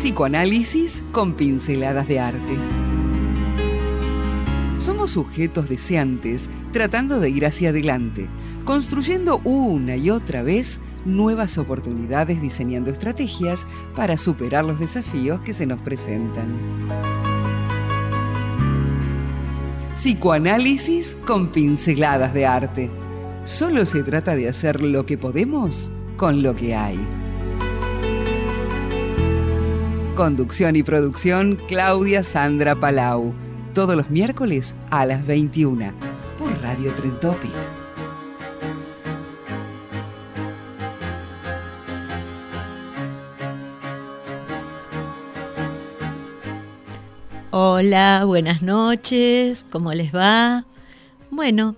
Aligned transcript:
Psicoanálisis 0.00 1.02
con 1.12 1.34
pinceladas 1.34 2.08
de 2.08 2.18
arte. 2.18 2.56
Somos 4.78 5.10
sujetos 5.10 5.68
deseantes 5.68 6.48
tratando 6.72 7.20
de 7.20 7.28
ir 7.28 7.44
hacia 7.44 7.68
adelante, 7.68 8.26
construyendo 8.64 9.42
una 9.44 9.96
y 9.96 10.08
otra 10.08 10.42
vez 10.42 10.80
nuevas 11.04 11.58
oportunidades, 11.58 12.40
diseñando 12.40 12.90
estrategias 12.90 13.66
para 13.94 14.16
superar 14.16 14.64
los 14.64 14.80
desafíos 14.80 15.42
que 15.42 15.52
se 15.52 15.66
nos 15.66 15.78
presentan. 15.80 16.48
Psicoanálisis 19.96 21.14
con 21.26 21.48
pinceladas 21.48 22.32
de 22.32 22.46
arte. 22.46 22.90
Solo 23.44 23.84
se 23.84 24.02
trata 24.02 24.34
de 24.34 24.48
hacer 24.48 24.80
lo 24.80 25.04
que 25.04 25.18
podemos 25.18 25.90
con 26.16 26.42
lo 26.42 26.56
que 26.56 26.74
hay. 26.74 26.98
Conducción 30.16 30.76
y 30.76 30.82
producción 30.82 31.56
Claudia 31.68 32.24
Sandra 32.24 32.74
Palau. 32.74 33.32
Todos 33.74 33.96
los 33.96 34.10
miércoles 34.10 34.74
a 34.90 35.06
las 35.06 35.26
21 35.26 35.92
por 36.38 36.60
Radio 36.60 36.92
Trentopic. 36.94 37.50
Hola, 47.50 48.24
buenas 48.26 48.62
noches, 48.62 49.64
¿cómo 49.70 49.92
les 49.94 50.14
va? 50.14 50.66
Bueno, 51.30 51.76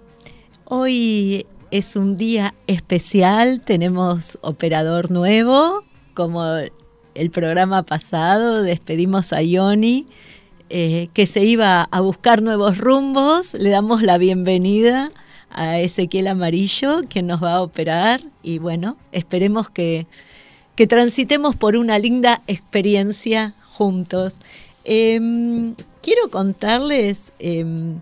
hoy 0.64 1.46
es 1.70 1.96
un 1.96 2.16
día 2.16 2.54
especial, 2.66 3.60
tenemos 3.60 4.38
operador 4.42 5.10
nuevo, 5.10 5.84
como 6.14 6.44
el 7.14 7.30
programa 7.30 7.82
pasado, 7.82 8.62
despedimos 8.62 9.32
a 9.32 9.42
Ioni, 9.42 10.06
eh, 10.70 11.08
que 11.12 11.26
se 11.26 11.44
iba 11.44 11.82
a 11.82 12.00
buscar 12.00 12.42
nuevos 12.42 12.78
rumbos, 12.78 13.54
le 13.54 13.70
damos 13.70 14.02
la 14.02 14.18
bienvenida 14.18 15.12
a 15.50 15.78
Ezequiel 15.80 16.28
Amarillo, 16.28 17.02
que 17.08 17.22
nos 17.22 17.42
va 17.42 17.54
a 17.54 17.62
operar, 17.62 18.22
y 18.42 18.58
bueno, 18.58 18.96
esperemos 19.12 19.68
que, 19.68 20.06
que 20.76 20.86
transitemos 20.86 21.56
por 21.56 21.76
una 21.76 21.98
linda 21.98 22.42
experiencia 22.46 23.54
juntos. 23.72 24.34
Em, 24.84 25.74
quiero 26.00 26.30
contarles, 26.30 27.32
em, 27.38 28.00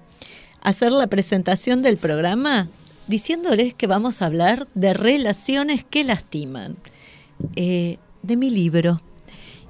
hacer 0.63 0.93
la 0.93 1.09
presentación 1.09 1.83
del 1.83 1.97
programa 1.97 2.69
diciéndoles 3.09 3.75
que 3.75 3.89
vamos 3.89 4.23
a 4.23 4.27
hablar 4.27 4.69
de 4.75 4.95
relaciones 4.95 5.85
que 5.85 6.05
lastiman, 6.05 6.77
eh, 7.57 7.99
de 8.23 8.37
mi 8.37 8.51
libro. 8.51 9.01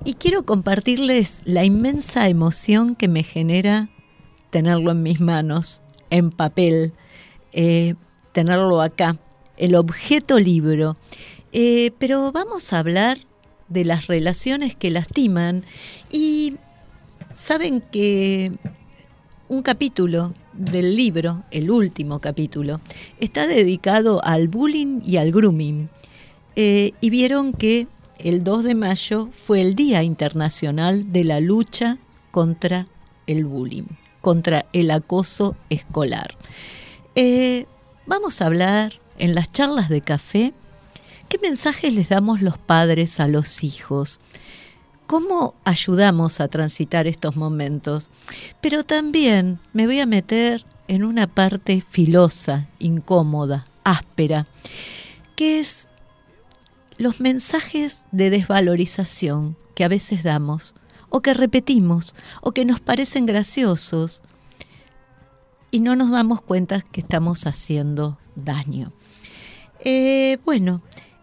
Y 0.05 0.15
quiero 0.15 0.45
compartirles 0.45 1.37
la 1.45 1.65
inmensa 1.65 2.29
emoción 2.29 2.95
que 2.95 3.09
me 3.09 3.23
genera 3.23 3.91
tenerlo 4.51 4.93
en 4.93 5.03
mis 5.03 5.21
manos, 5.21 5.81
en 6.09 6.31
papel, 6.31 6.93
eh, 7.53 7.95
tenerlo 8.33 8.81
acá, 8.81 9.17
el 9.57 9.75
objeto 9.75 10.39
libro. 10.39 10.97
Eh, 11.53 11.93
pero 11.99 12.33
vamos 12.33 12.73
a 12.73 12.79
hablar 12.79 13.19
de 13.69 13.85
las 13.85 14.07
relaciones 14.07 14.75
que 14.75 14.91
lastiman 14.91 15.65
y 16.11 16.55
saben 17.37 17.81
que 17.81 18.53
un 19.49 19.63
capítulo 19.63 20.35
del 20.53 20.97
libro, 20.97 21.45
el 21.51 21.71
último 21.71 22.21
capítulo, 22.21 22.81
está 23.19 23.47
dedicado 23.47 24.25
al 24.25 24.49
bullying 24.49 25.01
y 25.05 25.17
al 25.17 25.33
grooming. 25.33 25.89
Eh, 26.57 26.93
y 27.01 27.11
vieron 27.11 27.53
que 27.53 27.87
el 28.25 28.45
2 28.45 28.65
de 28.65 28.75
mayo 28.75 29.29
fue 29.47 29.61
el 29.61 29.75
Día 29.75 30.03
Internacional 30.03 31.13
de 31.13 31.25
la 31.25 31.41
Lucha 31.41 31.99
contra 32.31 32.87
el 33.27 33.45
Bullying, 33.45 33.85
contra 34.21 34.67
el 34.73 34.91
acoso 34.91 35.57
escolar. 35.69 36.37
Eh, 37.15 37.67
vamos 38.07 38.41
a 38.41 38.47
hablar 38.47 39.01
en 39.19 39.35
las 39.35 39.53
charlas 39.53 39.89
de 39.89 40.01
café 40.01 40.55
qué 41.29 41.39
mensajes 41.39 41.95
les 41.95 42.09
damos 42.09 42.43
los 42.43 42.59
padres 42.59 43.21
a 43.21 43.29
los 43.29 43.63
hijos, 43.63 44.19
cómo 45.07 45.55
ayudamos 45.65 46.41
a 46.41 46.49
transitar 46.49 47.07
estos 47.07 47.37
momentos, 47.37 48.09
pero 48.61 48.85
también 48.85 49.61
me 49.73 49.87
voy 49.87 50.01
a 50.01 50.07
meter 50.07 50.65
en 50.89 51.05
una 51.05 51.29
parte 51.29 51.81
filosa, 51.89 52.69
incómoda, 52.81 53.67
áspera, 53.85 54.47
que 55.37 55.61
es 55.61 55.87
los 57.01 57.19
mensajes 57.19 57.97
de 58.13 58.29
desvalorización 58.29 59.57
que 59.75 59.85
a 59.85 59.89
veces 59.89 60.23
damos, 60.23 60.75
o 61.09 61.23
que 61.23 61.33
repetimos, 61.33 62.15
o 62.43 62.53
que 62.53 62.67
nos 62.67 62.81
parecen 62.81 63.25
graciosos, 63.25 64.21
y 65.71 65.81
no 65.81 65.97
nos 65.97 66.11
damos 66.11 66.43
cuenta 66.43 66.83
que 66.83 67.01
estamos 67.01 67.47
haciendo 67.47 68.19
daño. 68.37 68.93
Eh, 69.83 70.37
bueno, 70.45 70.83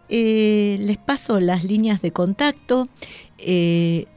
eh, 0.09 0.77
les 0.79 0.97
paso 0.97 1.39
las 1.39 1.63
líneas 1.63 2.01
de 2.01 2.09
contacto, 2.09 2.89
eh, 3.37 4.07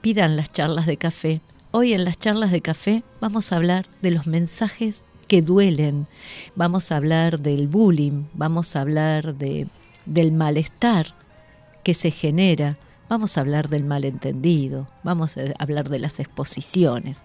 pidan 0.00 0.36
las 0.36 0.52
charlas 0.52 0.86
de 0.86 0.96
café. 0.96 1.40
Hoy 1.70 1.92
en 1.92 2.04
las 2.04 2.18
charlas 2.18 2.50
de 2.50 2.60
café 2.60 3.04
vamos 3.20 3.52
a 3.52 3.56
hablar 3.56 3.86
de 4.02 4.10
los 4.10 4.26
mensajes 4.26 5.02
que 5.28 5.42
duelen, 5.42 6.08
vamos 6.56 6.90
a 6.90 6.96
hablar 6.96 7.38
del 7.38 7.68
bullying, 7.68 8.24
vamos 8.34 8.74
a 8.74 8.80
hablar 8.80 9.36
de 9.36 9.68
del 10.06 10.32
malestar 10.32 11.14
que 11.82 11.92
se 11.94 12.10
genera. 12.10 12.78
Vamos 13.08 13.36
a 13.36 13.42
hablar 13.42 13.68
del 13.68 13.84
malentendido, 13.84 14.88
vamos 15.02 15.36
a 15.36 15.42
hablar 15.58 15.90
de 15.90 15.98
las 15.98 16.20
exposiciones. 16.20 17.18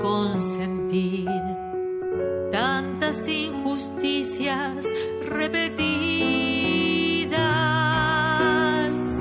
consentir 0.00 1.28
tantas 2.52 3.28
injusticias 3.28 4.86
repetidas. 5.28 5.84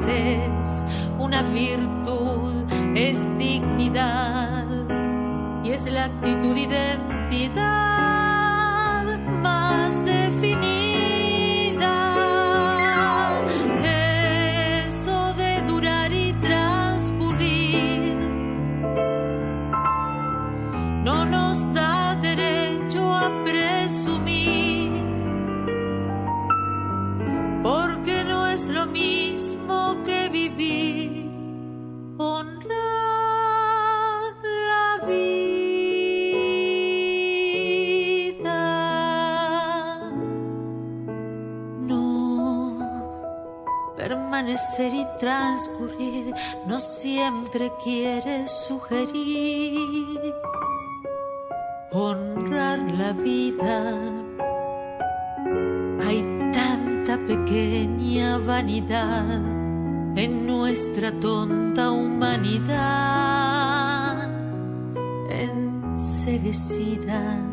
Es 0.08 0.86
una 1.20 1.44
virtud, 1.44 2.64
es 2.96 3.20
dignidad 3.38 4.66
y 5.64 5.72
es 5.72 5.86
la 5.92 6.06
actitud 6.06 6.56
identidad 6.56 7.64
más 9.42 9.94
definida. 10.06 10.73
Y 44.80 45.06
transcurrir 45.20 46.34
no 46.66 46.80
siempre 46.80 47.72
quiere 47.84 48.48
sugerir 48.48 50.34
honrar 51.92 52.80
la 52.94 53.14
vida. 53.14 53.94
Hay 56.04 56.24
tanta 56.52 57.20
pequeña 57.28 58.40
vanidad 58.40 59.44
en 60.16 60.48
nuestra 60.48 61.12
tonta 61.20 61.92
humanidad 61.92 62.68
enseguecida. 65.30 67.53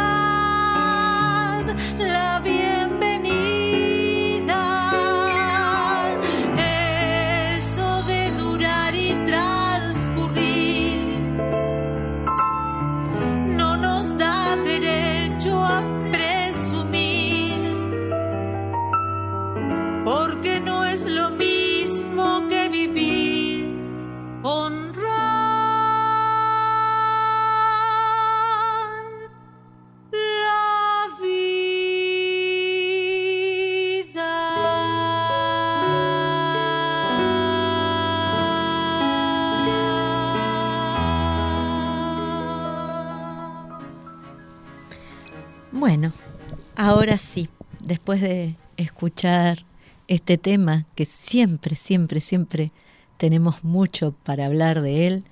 ahora 46.81 47.19
sí, 47.19 47.47
después 47.83 48.21
de 48.21 48.55
escuchar 48.75 49.65
este 50.07 50.39
tema 50.39 50.85
que 50.95 51.05
siempre, 51.05 51.75
siempre, 51.75 52.21
siempre 52.21 52.71
tenemos 53.17 53.63
mucho 53.63 54.15
para 54.23 54.47
hablar 54.47 54.81
de 54.81 55.05
él, 55.05 55.23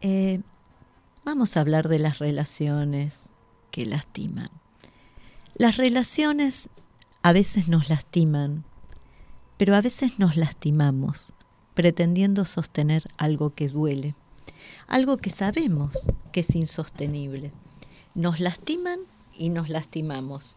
eh, 0.00 0.40
vamos 1.24 1.56
a 1.56 1.60
hablar 1.60 1.88
de 1.88 2.00
las 2.00 2.18
relaciones 2.18 3.30
que 3.70 3.86
lastiman. 3.86 4.50
Las 5.54 5.76
relaciones 5.76 6.68
a 7.22 7.32
veces 7.32 7.68
nos 7.68 7.88
lastiman, 7.88 8.64
pero 9.58 9.76
a 9.76 9.80
veces 9.80 10.18
nos 10.18 10.36
lastimamos 10.36 11.32
pretendiendo 11.74 12.44
sostener 12.44 13.04
algo 13.16 13.54
que 13.54 13.68
duele, 13.68 14.16
algo 14.88 15.18
que 15.18 15.30
sabemos 15.30 15.92
que 16.32 16.40
es 16.40 16.54
insostenible. 16.56 17.52
Nos 18.16 18.40
lastiman 18.40 18.98
y 19.38 19.50
nos 19.50 19.68
lastimamos. 19.68 20.56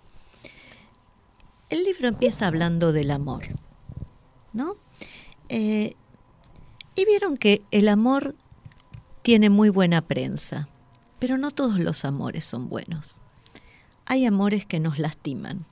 El 1.73 1.85
libro 1.85 2.07
empieza 2.07 2.45
hablando 2.45 2.93
del 2.93 3.09
amor, 3.09 3.45
¿no? 4.53 4.75
Eh, 5.49 5.95
y 6.93 7.05
vieron 7.05 7.35
que 7.35 7.63
el 7.71 7.87
amor 7.87 8.35
tiene 9.23 9.49
muy 9.49 9.69
buena 9.69 10.03
prensa, 10.03 10.69
pero 11.17 11.39
no 11.39 11.49
todos 11.49 11.79
los 11.79 12.05
amores 12.05 12.45
son 12.45 12.69
buenos. 12.69 13.17
Hay 14.05 14.23
amores 14.27 14.67
que 14.67 14.79
nos 14.79 14.99
lastiman. 14.99 15.65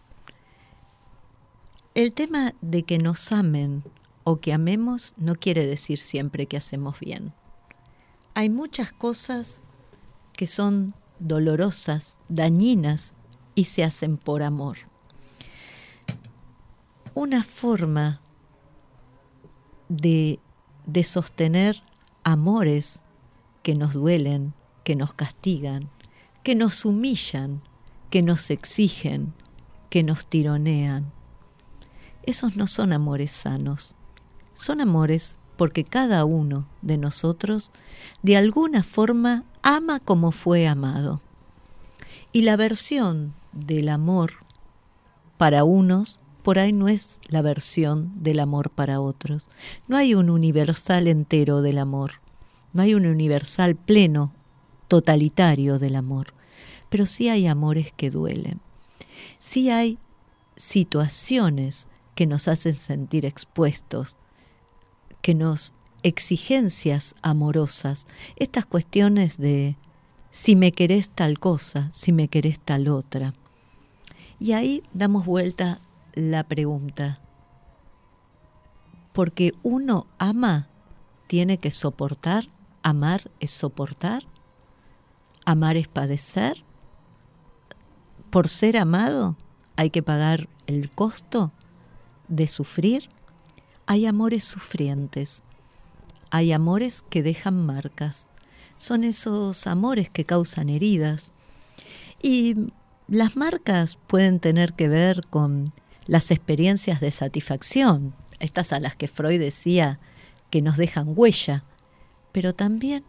El 1.93 2.13
tema 2.13 2.55
de 2.61 2.81
que 2.81 2.97
nos 2.97 3.31
amen 3.31 3.83
o 4.23 4.37
que 4.39 4.53
amemos 4.53 5.13
no 5.17 5.35
quiere 5.35 5.67
decir 5.67 5.99
siempre 5.99 6.47
que 6.47 6.57
hacemos 6.57 6.99
bien. 6.99 7.31
Hay 8.33 8.49
muchas 8.49 8.91
cosas 8.91 9.61
que 10.33 10.47
son 10.47 10.95
dolorosas, 11.19 12.17
dañinas 12.27 13.13
y 13.53 13.65
se 13.65 13.83
hacen 13.83 14.17
por 14.17 14.41
amor. 14.41 14.90
Una 17.13 17.43
forma 17.43 18.21
de, 19.89 20.39
de 20.85 21.03
sostener 21.03 21.83
amores 22.23 22.99
que 23.63 23.75
nos 23.75 23.93
duelen, 23.93 24.53
que 24.83 24.95
nos 24.95 25.13
castigan, 25.13 25.89
que 26.43 26.55
nos 26.55 26.85
humillan, 26.85 27.61
que 28.09 28.21
nos 28.21 28.49
exigen, 28.49 29.33
que 29.89 30.03
nos 30.03 30.25
tironean. 30.25 31.11
Esos 32.23 32.55
no 32.55 32.67
son 32.67 32.93
amores 32.93 33.31
sanos, 33.31 33.95
son 34.53 34.81
amores 34.81 35.35
porque 35.57 35.83
cada 35.83 36.25
uno 36.25 36.65
de 36.81 36.97
nosotros 36.97 37.71
de 38.23 38.37
alguna 38.37 38.83
forma 38.83 39.43
ama 39.61 39.99
como 39.99 40.31
fue 40.31 40.67
amado. 40.67 41.21
Y 42.31 42.43
la 42.43 42.55
versión 42.55 43.33
del 43.51 43.89
amor 43.89 44.33
para 45.37 45.63
unos 45.63 46.19
por 46.43 46.59
ahí 46.59 46.73
no 46.73 46.87
es 46.87 47.17
la 47.27 47.41
versión 47.41 48.11
del 48.23 48.39
amor 48.39 48.69
para 48.69 48.99
otros. 48.99 49.47
No 49.87 49.97
hay 49.97 50.15
un 50.15 50.29
universal 50.29 51.07
entero 51.07 51.61
del 51.61 51.77
amor, 51.77 52.13
no 52.73 52.81
hay 52.81 52.93
un 52.93 53.05
universal 53.05 53.75
pleno, 53.75 54.33
totalitario 54.87 55.79
del 55.79 55.95
amor, 55.95 56.33
pero 56.89 57.05
sí 57.05 57.29
hay 57.29 57.47
amores 57.47 57.93
que 57.95 58.09
duelen. 58.09 58.59
Sí 59.39 59.69
hay 59.69 59.97
situaciones 60.57 61.87
que 62.13 62.25
nos 62.25 62.47
hacen 62.47 62.75
sentir 62.75 63.25
expuestos, 63.25 64.17
que 65.21 65.33
nos 65.33 65.73
exigencias 66.03 67.15
amorosas, 67.21 68.07
estas 68.35 68.65
cuestiones 68.65 69.37
de 69.37 69.75
si 70.29 70.55
me 70.55 70.71
querés 70.71 71.09
tal 71.09 71.39
cosa, 71.39 71.89
si 71.93 72.11
me 72.11 72.27
querés 72.27 72.59
tal 72.59 72.87
otra. 72.87 73.33
Y 74.39 74.53
ahí 74.53 74.83
damos 74.93 75.25
vuelta 75.25 75.79
la 76.13 76.43
pregunta. 76.43 77.19
Porque 79.13 79.53
uno 79.63 80.07
ama, 80.17 80.67
tiene 81.27 81.57
que 81.57 81.71
soportar, 81.71 82.47
amar 82.83 83.31
es 83.39 83.51
soportar, 83.51 84.23
amar 85.45 85.77
es 85.77 85.87
padecer, 85.87 86.63
por 88.29 88.47
ser 88.47 88.77
amado 88.77 89.35
hay 89.75 89.89
que 89.89 90.01
pagar 90.01 90.47
el 90.67 90.89
costo 90.89 91.51
de 92.27 92.47
sufrir, 92.47 93.09
hay 93.85 94.05
amores 94.05 94.45
sufrientes, 94.45 95.43
hay 96.29 96.53
amores 96.53 97.03
que 97.09 97.23
dejan 97.23 97.65
marcas, 97.65 98.29
son 98.77 99.03
esos 99.03 99.67
amores 99.67 100.09
que 100.09 100.23
causan 100.23 100.69
heridas. 100.69 101.31
Y 102.21 102.55
las 103.07 103.35
marcas 103.35 103.97
pueden 104.07 104.39
tener 104.39 104.73
que 104.73 104.87
ver 104.87 105.27
con 105.29 105.73
las 106.11 106.29
experiencias 106.29 106.99
de 106.99 107.09
satisfacción, 107.09 108.13
estas 108.41 108.73
a 108.73 108.81
las 108.81 108.97
que 108.97 109.07
Freud 109.07 109.39
decía 109.39 109.97
que 110.49 110.61
nos 110.61 110.75
dejan 110.75 111.13
huella, 111.15 111.63
pero 112.33 112.51
también 112.51 113.05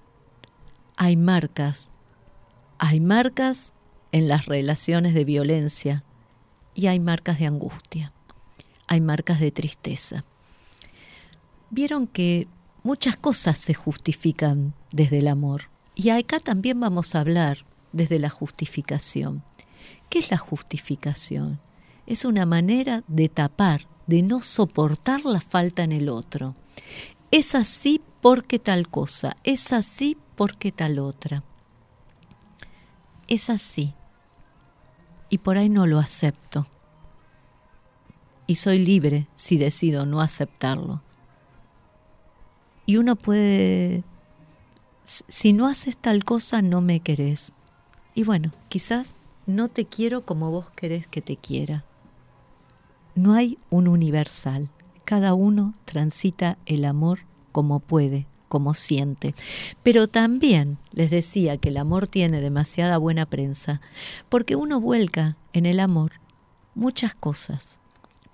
hay 0.94 1.16
marcas, 1.16 1.90
hay 2.78 3.00
marcas 3.00 3.72
en 4.12 4.28
las 4.28 4.46
relaciones 4.46 5.14
de 5.14 5.24
violencia 5.24 6.04
y 6.76 6.86
hay 6.86 7.00
marcas 7.00 7.40
de 7.40 7.46
angustia, 7.46 8.12
hay 8.86 9.00
marcas 9.00 9.40
de 9.40 9.50
tristeza. 9.50 10.24
Vieron 11.70 12.06
que 12.06 12.46
muchas 12.84 13.16
cosas 13.16 13.58
se 13.58 13.74
justifican 13.74 14.74
desde 14.92 15.18
el 15.18 15.26
amor 15.26 15.70
y 15.96 16.10
acá 16.10 16.38
también 16.38 16.78
vamos 16.78 17.16
a 17.16 17.20
hablar 17.20 17.64
desde 17.92 18.20
la 18.20 18.30
justificación. 18.30 19.42
¿Qué 20.08 20.20
es 20.20 20.30
la 20.30 20.38
justificación? 20.38 21.58
Es 22.06 22.24
una 22.24 22.46
manera 22.46 23.04
de 23.06 23.28
tapar, 23.28 23.86
de 24.06 24.22
no 24.22 24.40
soportar 24.40 25.24
la 25.24 25.40
falta 25.40 25.82
en 25.82 25.92
el 25.92 26.08
otro. 26.08 26.54
Es 27.30 27.54
así 27.54 28.00
porque 28.20 28.58
tal 28.58 28.88
cosa, 28.88 29.36
es 29.44 29.72
así 29.72 30.16
porque 30.36 30.72
tal 30.72 30.98
otra. 30.98 31.42
Es 33.28 33.50
así. 33.50 33.94
Y 35.28 35.38
por 35.38 35.56
ahí 35.56 35.68
no 35.68 35.86
lo 35.86 35.98
acepto. 35.98 36.66
Y 38.46 38.56
soy 38.56 38.78
libre 38.78 39.28
si 39.34 39.56
decido 39.56 40.04
no 40.04 40.20
aceptarlo. 40.20 41.02
Y 42.84 42.96
uno 42.96 43.16
puede, 43.16 44.04
si 45.04 45.52
no 45.52 45.66
haces 45.66 45.96
tal 45.96 46.24
cosa, 46.24 46.60
no 46.60 46.80
me 46.80 47.00
querés. 47.00 47.52
Y 48.14 48.24
bueno, 48.24 48.52
quizás 48.68 49.16
no 49.46 49.68
te 49.68 49.86
quiero 49.86 50.26
como 50.26 50.50
vos 50.50 50.70
querés 50.70 51.06
que 51.06 51.22
te 51.22 51.36
quiera. 51.36 51.84
No 53.14 53.34
hay 53.34 53.58
un 53.70 53.88
universal. 53.88 54.68
Cada 55.04 55.34
uno 55.34 55.74
transita 55.84 56.58
el 56.66 56.84
amor 56.84 57.20
como 57.52 57.80
puede, 57.80 58.26
como 58.48 58.74
siente. 58.74 59.34
Pero 59.82 60.08
también 60.08 60.78
les 60.92 61.10
decía 61.10 61.56
que 61.56 61.68
el 61.68 61.76
amor 61.76 62.06
tiene 62.06 62.40
demasiada 62.40 62.98
buena 62.98 63.26
prensa, 63.26 63.80
porque 64.28 64.56
uno 64.56 64.80
vuelca 64.80 65.36
en 65.52 65.66
el 65.66 65.80
amor 65.80 66.12
muchas 66.74 67.14
cosas. 67.14 67.78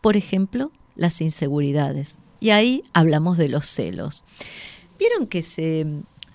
Por 0.01 0.17
ejemplo, 0.17 0.71
las 0.95 1.21
inseguridades. 1.21 2.19
Y 2.41 2.51
ahí 2.51 2.85
hablamos 2.93 3.39
de 3.39 3.49
los 3.49 3.67
celos. 3.67 4.25
Vieron 4.99 5.27
que 5.27 5.43
se, 5.43 5.87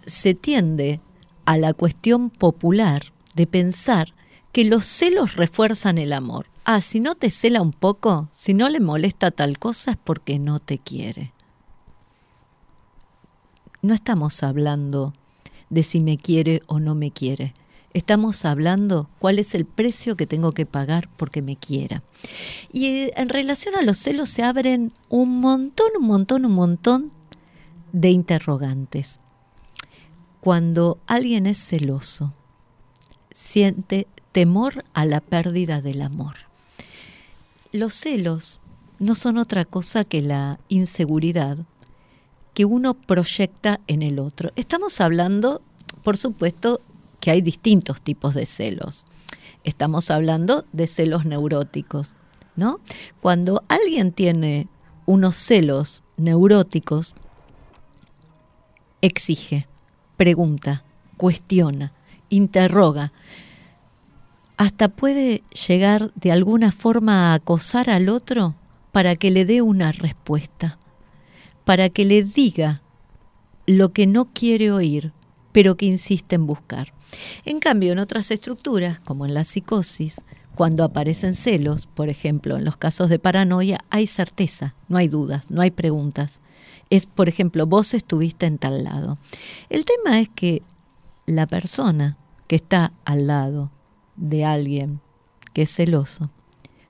se 0.06 0.34
tiende 0.34 1.00
a 1.46 1.58
la 1.58 1.74
cuestión 1.74 2.30
popular 2.30 3.14
de 3.36 3.48
pensar 3.48 4.14
que 4.52 4.64
los 4.64 4.86
celos 4.86 5.36
refuerzan 5.36 5.98
el 5.98 6.14
amor. 6.14 6.48
Ah, 6.66 6.80
si 6.80 7.02
no 7.02 7.16
te 7.16 7.30
cela 7.30 7.62
un 7.62 7.74
poco, 7.74 8.30
si 8.32 8.54
no 8.54 8.70
le 8.70 8.80
molesta 8.80 9.32
tal 9.32 9.60
cosa 9.60 9.92
es 9.92 9.98
porque 9.98 10.40
no 10.40 10.60
te 10.60 10.78
quiere. 10.78 11.34
No 13.82 13.94
estamos 13.94 14.44
hablando 14.44 15.14
de 15.70 15.84
si 15.84 16.00
me 16.00 16.18
quiere 16.18 16.62
o 16.68 16.80
no 16.80 16.96
me 16.96 17.12
quiere. 17.12 17.54
Estamos 17.94 18.46
hablando 18.46 19.10
cuál 19.20 19.40
es 19.40 19.54
el 19.56 19.66
precio 19.66 20.16
que 20.16 20.26
tengo 20.26 20.54
que 20.54 20.66
pagar 20.66 21.10
porque 21.18 21.42
me 21.42 21.58
quiera. 21.58 22.02
Y 22.72 22.86
eh, 22.86 23.14
en 23.18 23.28
relación 23.28 23.76
a 23.76 23.82
los 23.82 23.98
celos 23.98 24.30
se 24.30 24.44
abren 24.44 24.94
un 25.10 25.42
montón, 25.42 25.90
un 26.00 26.08
montón, 26.08 26.46
un 26.46 26.54
montón 26.54 27.12
de 27.92 28.10
interrogantes. 28.10 29.20
Cuando 30.40 30.98
alguien 31.08 31.46
es 31.46 31.58
celoso, 31.58 32.34
siente 33.36 34.08
temor 34.32 34.86
a 34.94 35.04
la 35.06 35.20
pérdida 35.20 35.82
del 35.82 36.02
amor. 36.02 36.53
Los 37.74 37.96
celos 37.96 38.60
no 39.00 39.16
son 39.16 39.40
otra 39.40 39.66
cosa 39.66 40.04
que 40.04 40.22
la 40.22 40.60
inseguridad 40.70 41.58
que 42.54 42.66
uno 42.66 42.94
proyecta 42.94 43.80
en 43.88 44.04
el 44.04 44.20
otro. 44.20 44.52
Estamos 44.56 45.02
hablando, 45.02 45.60
por 46.04 46.18
supuesto, 46.18 46.82
que 47.20 47.32
hay 47.32 47.42
distintos 47.42 48.00
tipos 48.00 48.36
de 48.36 48.46
celos. 48.46 49.08
Estamos 49.64 50.12
hablando 50.12 50.66
de 50.72 50.86
celos 50.86 51.26
neuróticos, 51.26 52.16
¿no? 52.56 52.80
Cuando 53.22 53.64
alguien 53.70 54.12
tiene 54.12 54.68
unos 55.08 55.36
celos 55.36 56.04
neuróticos, 56.16 57.16
exige, 59.02 59.66
pregunta, 60.16 60.84
cuestiona, 61.18 61.92
interroga, 62.30 63.14
hasta 64.58 64.90
puede 64.90 65.44
llegar 65.68 66.12
de 66.16 66.32
alguna 66.32 66.72
forma 66.72 67.32
a 67.32 67.36
acosar 67.36 67.90
al 67.90 68.10
otro 68.10 68.56
para 68.92 69.16
que 69.16 69.32
le 69.32 69.46
dé 69.46 69.62
una 69.62 69.92
respuesta, 69.92 70.78
para 71.66 71.90
que 71.90 72.06
le 72.06 72.24
diga 72.24 72.82
lo 73.66 73.94
que 73.94 74.06
no 74.08 74.26
quiere 74.26 74.72
oír, 74.72 75.12
pero 75.52 75.78
que 75.78 75.86
insiste 75.86 76.36
en 76.36 76.46
buscar. 76.46 76.94
En 77.46 77.60
cambio, 77.60 77.92
en 77.92 78.00
otras 78.00 78.32
estructuras, 78.32 79.00
como 79.00 79.26
en 79.26 79.34
la 79.34 79.44
psicosis, 79.44 80.22
cuando 80.56 80.84
aparecen 80.84 81.34
celos, 81.34 81.88
por 81.88 82.10
ejemplo, 82.10 82.58
en 82.58 82.66
los 82.66 82.78
casos 82.78 83.10
de 83.10 83.20
paranoia, 83.20 83.80
hay 83.90 84.08
certeza, 84.08 84.76
no 84.88 84.98
hay 84.98 85.08
dudas, 85.08 85.50
no 85.50 85.62
hay 85.62 85.72
preguntas. 85.72 86.42
Es, 86.90 87.06
por 87.08 87.28
ejemplo, 87.28 87.66
vos 87.66 87.94
estuviste 87.94 88.46
en 88.46 88.60
tal 88.60 88.84
lado. 88.84 89.18
El 89.70 89.86
tema 89.86 90.20
es 90.20 90.30
que 90.30 90.62
la 91.26 91.48
persona 91.48 92.18
que 92.48 92.56
está 92.56 92.92
al 93.06 93.28
lado 93.28 93.72
de 94.16 94.46
alguien 94.46 95.00
que 95.54 95.64
es 95.64 95.74
celoso 95.74 96.30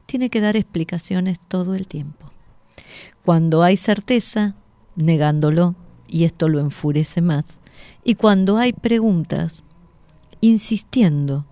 tiene 0.05 0.29
que 0.29 0.41
dar 0.41 0.55
explicaciones 0.55 1.39
todo 1.47 1.75
el 1.75 1.87
tiempo. 1.87 2.31
Cuando 3.25 3.63
hay 3.63 3.77
certeza, 3.77 4.55
negándolo, 4.95 5.75
y 6.07 6.25
esto 6.25 6.49
lo 6.49 6.59
enfurece 6.59 7.21
más. 7.21 7.45
Y 8.03 8.15
cuando 8.15 8.57
hay 8.57 8.73
preguntas, 8.73 9.63
insistiendo 10.41 11.45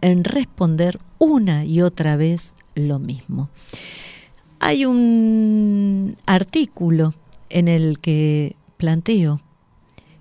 en 0.00 0.24
responder 0.24 1.00
una 1.18 1.64
y 1.64 1.80
otra 1.80 2.16
vez 2.16 2.52
lo 2.74 2.98
mismo. 2.98 3.48
Hay 4.58 4.84
un 4.84 6.16
artículo 6.26 7.14
en 7.48 7.68
el 7.68 8.00
que 8.00 8.56
planteo 8.76 9.40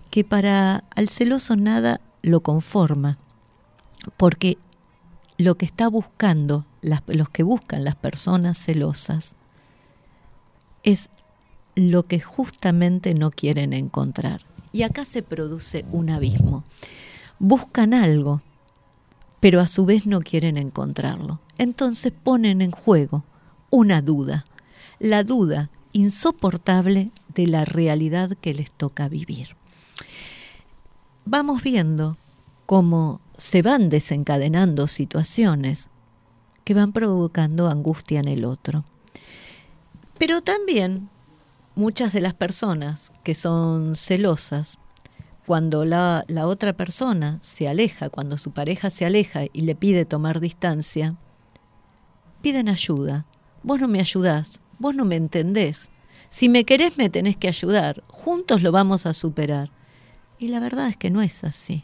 que 0.10 0.24
para 0.24 0.84
al 0.96 1.10
celoso 1.10 1.56
nada 1.56 2.00
lo 2.22 2.42
conforma, 2.42 3.18
porque 4.16 4.58
lo 5.38 5.56
que 5.56 5.66
está 5.66 5.88
buscando, 5.88 6.66
los 6.82 7.30
que 7.30 7.44
buscan 7.44 7.84
las 7.84 7.96
personas 7.96 8.58
celosas, 8.58 9.36
es 10.84 11.10
lo 11.76 12.06
que 12.06 12.20
justamente 12.20 13.14
no 13.14 13.32
quieren 13.32 13.74
encontrar. 13.74 14.42
Y 14.72 14.84
acá 14.84 15.06
se 15.06 15.24
produce 15.24 15.86
un 15.92 16.10
abismo. 16.10 16.64
Buscan 17.40 17.94
algo, 17.94 18.42
pero 19.40 19.60
a 19.60 19.68
su 19.68 19.86
vez 19.86 20.08
no 20.08 20.22
quieren 20.22 20.58
encontrarlo. 20.58 21.40
Entonces 21.58 22.12
ponen 22.12 22.62
en 22.62 22.72
juego 22.72 23.24
una 23.70 24.02
duda, 24.02 24.46
la 25.00 25.24
duda 25.24 25.70
insoportable 25.94 27.12
de 27.34 27.48
la 27.48 27.66
realidad 27.66 28.32
que 28.40 28.54
les 28.54 28.72
toca 28.72 29.08
vivir. 29.08 29.56
Vamos 31.26 31.64
viendo 31.64 32.18
cómo 32.66 33.22
se 33.38 33.62
van 33.62 33.90
desencadenando 33.90 34.88
situaciones 34.88 35.90
que 36.64 36.74
van 36.74 36.94
provocando 36.94 37.68
angustia 37.68 38.20
en 38.20 38.28
el 38.28 38.46
otro. 38.46 38.86
Pero 40.18 40.42
también 40.42 41.10
muchas 41.76 42.14
de 42.14 42.22
las 42.22 42.34
personas 42.34 43.12
que 43.24 43.34
son 43.34 43.96
celosas, 43.96 44.78
cuando 45.46 45.84
la, 45.84 46.24
la, 46.28 46.48
otra 46.48 46.74
persona 46.74 47.40
se 47.42 47.68
aleja, 47.68 48.10
cuando 48.10 48.38
su 48.38 48.52
pareja 48.52 48.90
se 48.90 49.06
aleja 49.06 49.42
y 49.52 49.62
le 49.62 49.76
pide 49.76 50.06
tomar 50.06 50.40
distancia, 50.40 51.16
piden 52.42 52.70
ayuda. 52.70 53.26
Vos 53.62 53.82
no 53.82 53.90
me 53.90 54.00
ayudás, 54.00 54.62
vos 54.80 54.96
no 54.96 55.04
me 55.04 55.18
entendés. 55.18 55.90
Si 56.30 56.48
me 56.48 56.64
querés 56.64 56.98
me 56.98 57.10
tenés 57.10 57.36
que 57.36 57.50
ayudar, 57.50 58.04
juntos 58.08 58.62
lo 58.62 58.72
vamos 58.72 59.06
a 59.06 59.14
superar. 59.14 59.72
Y 60.40 60.48
la 60.48 60.60
verdad 60.60 60.88
es 60.88 60.98
que 60.98 61.10
no 61.10 61.22
es 61.22 61.44
así. 61.44 61.84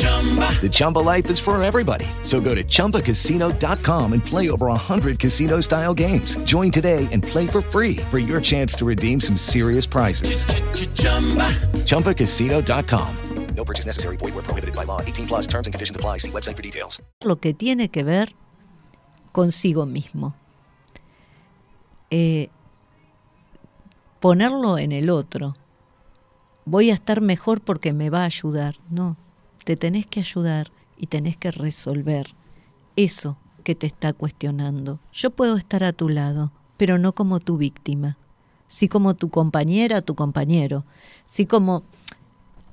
The 0.00 0.68
Chumba 0.70 0.98
life 0.98 1.30
is 1.30 1.38
for 1.38 1.62
everybody. 1.62 2.06
So 2.22 2.40
go 2.40 2.54
to 2.54 2.62
ChumbaCasino.com 2.62 4.12
and 4.12 4.24
play 4.24 4.50
over 4.50 4.66
100 4.66 5.18
casino 5.18 5.60
style 5.60 5.94
games. 5.94 6.36
Join 6.44 6.70
today 6.70 7.08
and 7.12 7.22
play 7.22 7.46
for 7.46 7.62
free 7.62 7.96
for 8.10 8.18
your 8.18 8.40
chance 8.42 8.74
to 8.74 8.84
redeem 8.84 9.20
some 9.20 9.36
serious 9.36 9.86
prizes. 9.86 10.44
ChumbaCasino.com. 11.86 13.16
No 13.56 13.64
purchase 13.64 13.86
necessary. 13.86 14.16
Void 14.16 14.34
where 14.34 14.42
prohibited 14.42 14.74
by 14.74 14.84
law. 14.84 15.02
18 15.02 15.26
plus 15.26 15.46
terms 15.46 15.66
and 15.66 15.74
conditions 15.74 15.96
apply. 15.96 16.18
See 16.18 16.30
website 16.30 16.56
for 16.56 16.62
details. 16.62 17.00
lo 17.24 17.36
que 17.36 17.52
tiene 17.52 17.90
que 17.90 18.02
ver 18.02 18.34
consigo 19.32 19.84
mismo. 19.86 20.34
Eh, 22.10 22.48
ponerlo 24.20 24.78
en 24.78 24.92
el 24.92 25.10
otro. 25.10 25.56
Voy 26.64 26.90
a 26.90 26.94
estar 26.94 27.20
mejor 27.20 27.60
porque 27.60 27.92
me 27.92 28.08
va 28.10 28.22
a 28.22 28.26
ayudar. 28.26 28.76
No, 28.90 29.16
te 29.64 29.76
tenés 29.76 30.06
que 30.06 30.20
ayudar 30.20 30.70
y 30.96 31.06
tenés 31.06 31.36
que 31.36 31.50
resolver 31.50 32.34
eso 32.96 33.36
que 33.64 33.74
te 33.74 33.86
está 33.86 34.12
cuestionando. 34.12 35.00
Yo 35.12 35.30
puedo 35.30 35.56
estar 35.56 35.84
a 35.84 35.92
tu 35.92 36.08
lado, 36.08 36.52
pero 36.76 36.98
no 36.98 37.12
como 37.12 37.40
tu 37.40 37.56
víctima, 37.56 38.16
sí 38.68 38.88
como 38.88 39.14
tu 39.14 39.30
compañera, 39.30 40.02
tu 40.02 40.14
compañero, 40.14 40.84
sí 41.30 41.46
como 41.46 41.82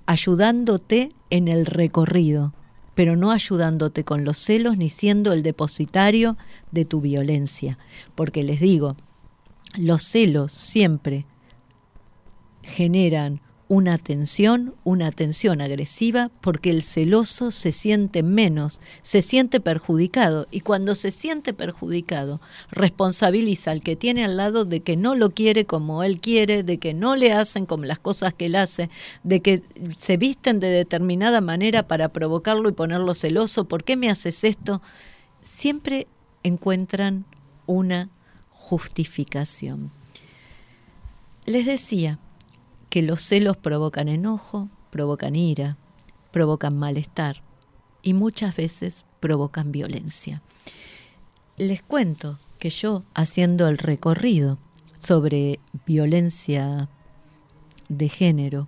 ayudándote 0.05 1.13
en 1.29 1.47
el 1.47 1.65
recorrido, 1.65 2.53
pero 2.95 3.15
no 3.15 3.31
ayudándote 3.31 4.03
con 4.03 4.23
los 4.23 4.37
celos 4.37 4.77
ni 4.77 4.89
siendo 4.89 5.33
el 5.33 5.43
depositario 5.43 6.37
de 6.71 6.85
tu 6.85 7.01
violencia. 7.01 7.77
Porque 8.15 8.43
les 8.43 8.59
digo, 8.59 8.95
los 9.77 10.03
celos 10.03 10.51
siempre 10.51 11.25
generan 12.63 13.41
una 13.69 13.97
tensión, 13.97 14.75
una 14.85 15.11
tensión 15.11 15.59
agresiva, 15.59 16.31
porque 16.41 16.69
el 16.69 16.83
celoso 16.83 17.51
se 17.51 17.71
siente 17.71 18.23
menos, 18.23 18.79
se 19.01 19.21
siente 19.21 19.59
perjudicado, 19.59 20.47
y 20.51 20.61
cuando 20.61 20.95
se 20.95 21.11
siente 21.11 21.53
perjudicado, 21.53 22.39
responsabiliza 22.71 23.71
al 23.71 23.81
que 23.81 23.97
tiene 23.97 24.23
al 24.23 24.37
lado 24.37 24.63
de 24.63 24.79
que 24.81 24.95
no 24.95 25.15
lo 25.15 25.31
quiere 25.31 25.65
como 25.65 26.03
él 26.03 26.21
quiere, 26.21 26.63
de 26.63 26.77
que 26.77 26.93
no 26.93 27.15
le 27.15 27.33
hacen 27.33 27.65
como 27.65 27.83
las 27.83 27.99
cosas 27.99 28.33
que 28.33 28.45
él 28.45 28.55
hace, 28.55 28.89
de 29.23 29.41
que 29.41 29.61
se 29.99 30.15
visten 30.15 30.59
de 30.59 30.69
determinada 30.69 31.41
manera 31.41 31.87
para 31.87 32.09
provocarlo 32.09 32.69
y 32.69 32.73
ponerlo 32.73 33.13
celoso, 33.13 33.65
¿por 33.65 33.83
qué 33.83 33.97
me 33.97 34.09
haces 34.09 34.45
esto? 34.45 34.81
Siempre 35.41 36.07
encuentran 36.43 37.25
una 37.65 38.09
justificación. 38.49 39.91
Les 41.45 41.65
decía, 41.65 42.19
que 42.89 43.01
los 43.01 43.21
celos 43.21 43.57
provocan 43.57 44.07
enojo, 44.07 44.69
provocan 44.89 45.35
ira, 45.35 45.77
provocan 46.31 46.77
malestar 46.77 47.41
y 48.01 48.13
muchas 48.13 48.55
veces 48.55 49.05
provocan 49.19 49.71
violencia. 49.71 50.41
Les 51.57 51.81
cuento 51.81 52.39
que 52.59 52.69
yo, 52.69 53.03
haciendo 53.13 53.67
el 53.67 53.77
recorrido 53.77 54.57
sobre 54.99 55.59
violencia 55.85 56.89
de 57.89 58.09
género, 58.09 58.67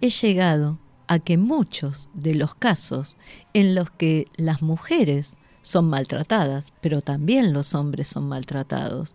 he 0.00 0.10
llegado 0.10 0.78
a 1.06 1.18
que 1.18 1.36
muchos 1.36 2.08
de 2.14 2.34
los 2.34 2.54
casos 2.54 3.16
en 3.52 3.74
los 3.74 3.90
que 3.90 4.28
las 4.36 4.62
mujeres 4.62 5.32
son 5.62 5.88
maltratadas, 5.88 6.72
pero 6.80 7.00
también 7.00 7.52
los 7.52 7.74
hombres 7.74 8.08
son 8.08 8.28
maltratados, 8.28 9.14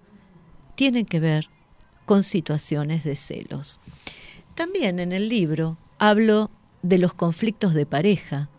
tienen 0.75 1.05
que 1.05 1.19
ver 1.19 1.49
con 2.05 2.23
situaciones 2.23 3.03
de 3.03 3.15
celos. 3.15 3.79
También 4.57 4.99
en 4.99 5.11
el 5.11 5.29
libro 5.29 5.77
hablo 5.99 6.49
de 6.81 6.97
los 6.97 7.13
conflictos 7.13 7.75
de 7.75 7.85
pareja, 7.85 8.49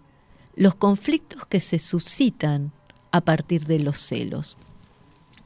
los 0.54 0.76
conflictos 0.76 1.44
que 1.46 1.58
se 1.58 1.80
suscitan 1.80 2.70
a 3.10 3.20
partir 3.20 3.66
de 3.66 3.80
los 3.80 3.98
celos. 3.98 4.56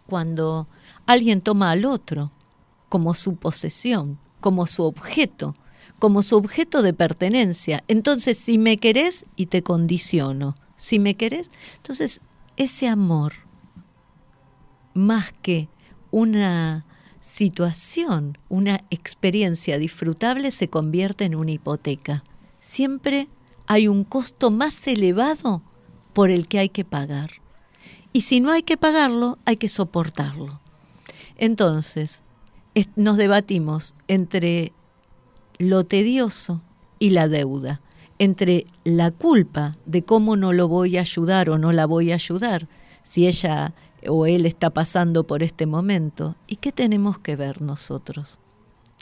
Cuando 0.07 0.69
alguien 1.07 1.41
toma 1.41 1.71
al 1.71 1.87
otro 1.87 2.33
como 2.91 3.15
su 3.15 3.37
posesión, 3.37 4.19
como 4.41 4.67
su 4.67 4.83
objeto, 4.83 5.57
como 5.99 6.23
su 6.23 6.37
objeto 6.37 6.83
de 6.83 6.93
pertenencia, 6.93 7.83
entonces 7.89 8.37
si 8.37 8.59
me 8.59 8.77
querés 8.77 9.25
y 9.37 9.47
te 9.47 9.63
condiciono, 9.63 10.55
si 10.77 10.99
me 10.99 11.15
querés, 11.15 11.51
entonces 11.77 12.21
ese 12.59 12.89
amor, 12.89 13.33
más 14.93 15.33
que 15.41 15.71
una 16.11 16.85
situación, 17.33 18.37
una 18.51 18.85
experiencia 18.91 19.79
disfrutable 19.79 20.51
se 20.51 20.69
convierte 20.69 21.25
en 21.25 21.35
una 21.35 21.53
hipoteca. 21.53 22.25
Siempre 22.61 23.29
hay 23.67 23.89
un 23.89 24.05
costo 24.05 24.51
más 24.51 24.87
elevado 24.87 25.63
por 26.13 26.31
el 26.31 26.47
que 26.47 26.59
hay 26.59 26.69
que 26.69 26.85
pagar. 26.85 27.31
Y 28.13 28.23
si 28.23 28.41
no 28.41 28.51
hay 28.51 28.63
que 28.63 28.77
pagarlo, 28.77 29.39
hay 29.47 29.57
que 29.57 29.69
soportarlo. 29.69 30.61
Entonces, 31.39 32.23
nos 32.97 33.17
debatimos 33.17 33.95
entre 34.09 34.73
lo 35.57 35.85
tedioso 35.85 36.61
y 36.99 37.11
la 37.11 37.29
deuda, 37.29 37.81
entre 38.19 38.67
la 38.85 39.11
culpa 39.11 39.73
de 39.87 40.05
cómo 40.05 40.37
no 40.37 40.53
lo 40.53 40.69
voy 40.69 40.99
a 40.99 41.01
ayudar 41.01 41.49
o 41.49 41.57
no 41.57 41.73
la 41.73 41.87
voy 41.87 42.13
a 42.13 42.17
ayudar, 42.17 42.69
si 43.05 43.27
ella 43.27 43.73
o 44.09 44.27
él 44.27 44.47
está 44.47 44.71
pasando 44.71 45.25
por 45.25 45.43
este 45.43 45.67
momento. 45.67 46.37
¿Y 46.47 46.57
qué 46.57 46.73
tenemos 46.73 47.19
que 47.19 47.37
ver 47.37 47.63
nosotros 47.63 48.39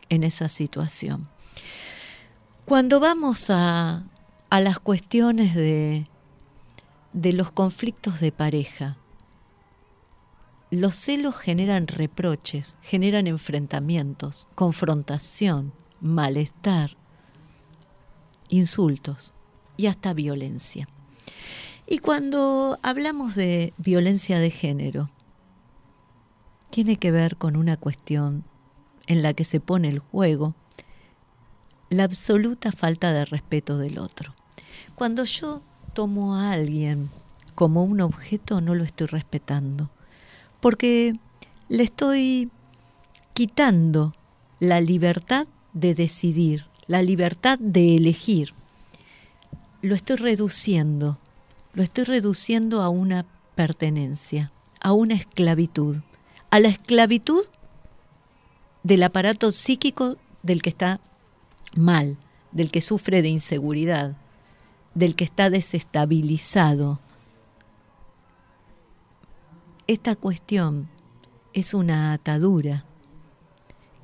en 0.08 0.24
esa 0.24 0.48
situación? 0.48 1.28
Cuando 2.64 3.00
vamos 3.00 3.50
a, 3.50 4.04
a 4.50 4.60
las 4.60 4.78
cuestiones 4.78 5.54
de, 5.54 6.06
de 7.12 7.32
los 7.32 7.50
conflictos 7.50 8.20
de 8.20 8.32
pareja, 8.32 8.96
los 10.70 10.94
celos 10.94 11.36
generan 11.36 11.88
reproches, 11.88 12.76
generan 12.82 13.26
enfrentamientos, 13.26 14.46
confrontación, 14.54 15.72
malestar, 16.00 16.96
insultos 18.48 19.32
y 19.76 19.86
hasta 19.86 20.14
violencia. 20.14 20.88
Y 21.92 21.98
cuando 21.98 22.78
hablamos 22.82 23.34
de 23.34 23.74
violencia 23.76 24.38
de 24.38 24.52
género, 24.52 25.10
tiene 26.70 26.98
que 26.98 27.10
ver 27.10 27.34
con 27.34 27.56
una 27.56 27.76
cuestión 27.76 28.44
en 29.08 29.22
la 29.22 29.34
que 29.34 29.42
se 29.42 29.58
pone 29.58 29.88
el 29.88 29.98
juego 29.98 30.54
la 31.88 32.04
absoluta 32.04 32.70
falta 32.70 33.12
de 33.12 33.24
respeto 33.24 33.76
del 33.76 33.98
otro. 33.98 34.36
Cuando 34.94 35.24
yo 35.24 35.62
tomo 35.92 36.36
a 36.36 36.52
alguien 36.52 37.10
como 37.56 37.82
un 37.82 38.00
objeto, 38.02 38.60
no 38.60 38.76
lo 38.76 38.84
estoy 38.84 39.08
respetando, 39.08 39.90
porque 40.60 41.18
le 41.68 41.82
estoy 41.82 42.52
quitando 43.34 44.14
la 44.60 44.80
libertad 44.80 45.48
de 45.72 45.96
decidir, 45.96 46.66
la 46.86 47.02
libertad 47.02 47.58
de 47.58 47.96
elegir. 47.96 48.54
Lo 49.82 49.96
estoy 49.96 50.14
reduciendo 50.18 51.18
lo 51.72 51.82
estoy 51.82 52.04
reduciendo 52.04 52.82
a 52.82 52.88
una 52.88 53.26
pertenencia, 53.54 54.52
a 54.80 54.92
una 54.92 55.14
esclavitud, 55.14 55.98
a 56.50 56.60
la 56.60 56.68
esclavitud 56.68 57.44
del 58.82 59.02
aparato 59.02 59.52
psíquico 59.52 60.16
del 60.42 60.62
que 60.62 60.70
está 60.70 61.00
mal, 61.76 62.16
del 62.52 62.70
que 62.70 62.80
sufre 62.80 63.22
de 63.22 63.28
inseguridad, 63.28 64.16
del 64.94 65.14
que 65.14 65.24
está 65.24 65.50
desestabilizado. 65.50 67.00
Esta 69.86 70.16
cuestión 70.16 70.88
es 71.52 71.74
una 71.74 72.12
atadura 72.12 72.84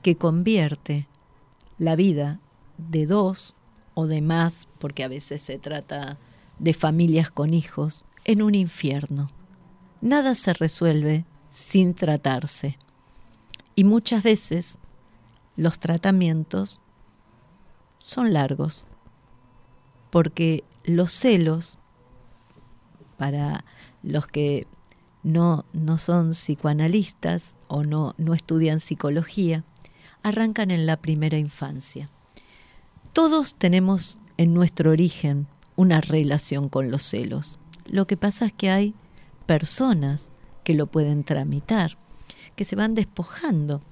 que 0.03 0.17
convierte 0.17 1.09
la 1.79 1.97
vida 1.97 2.41
de 2.79 3.07
dos 3.07 3.55
o 3.95 4.07
de 4.07 4.21
más, 4.21 4.69
porque 4.79 5.05
a 5.05 5.09
veces 5.09 5.43
se 5.43 5.59
trata 5.59 6.19
de 6.59 6.75
familias 6.75 7.31
con 7.31 7.55
hijos 7.55 8.05
en 8.25 8.43
un 8.43 8.55
infierno. 8.55 9.31
Nada 10.01 10.35
se 10.35 10.53
resuelve 10.53 11.25
sin 11.51 11.95
tratarse. 11.95 12.79
Y 13.75 13.85
muchas 13.85 14.23
veces 14.23 14.79
los 15.57 15.79
tratamientos 15.79 16.81
son 17.99 18.33
largos, 18.33 18.85
porque 20.11 20.65
los 20.85 21.13
celos, 21.13 21.79
para 23.17 23.65
los 24.03 24.27
que 24.27 24.67
no, 25.23 25.65
no 25.73 25.99
son 25.99 26.35
psicoanalistas 26.35 27.55
o 27.69 27.85
no, 27.85 28.15
no 28.17 28.35
estudian 28.35 28.81
psicología, 28.81 29.65
arrancan 30.23 30.71
en 30.71 30.87
la 30.87 30.97
primera 30.97 31.39
infancia. 31.39 32.09
Todos 33.13 33.55
tenemos 33.55 34.21
en 34.37 34.55
nuestro 34.55 34.91
origen 34.91 35.49
una 35.77 36.01
relación 36.01 36.69
con 36.69 36.91
los 36.91 37.03
celos. 37.03 37.59
Lo 37.85 38.07
que 38.07 38.17
pasa 38.17 38.47
es 38.47 38.53
que 38.53 38.71
hay 38.71 38.95
personas 39.47 40.29
que 40.65 40.75
lo 40.75 40.87
pueden 40.87 41.23
tramitar, 41.23 41.97
que 42.57 42.65
se 42.65 42.75
van 42.75 42.95
despojando 42.95 43.83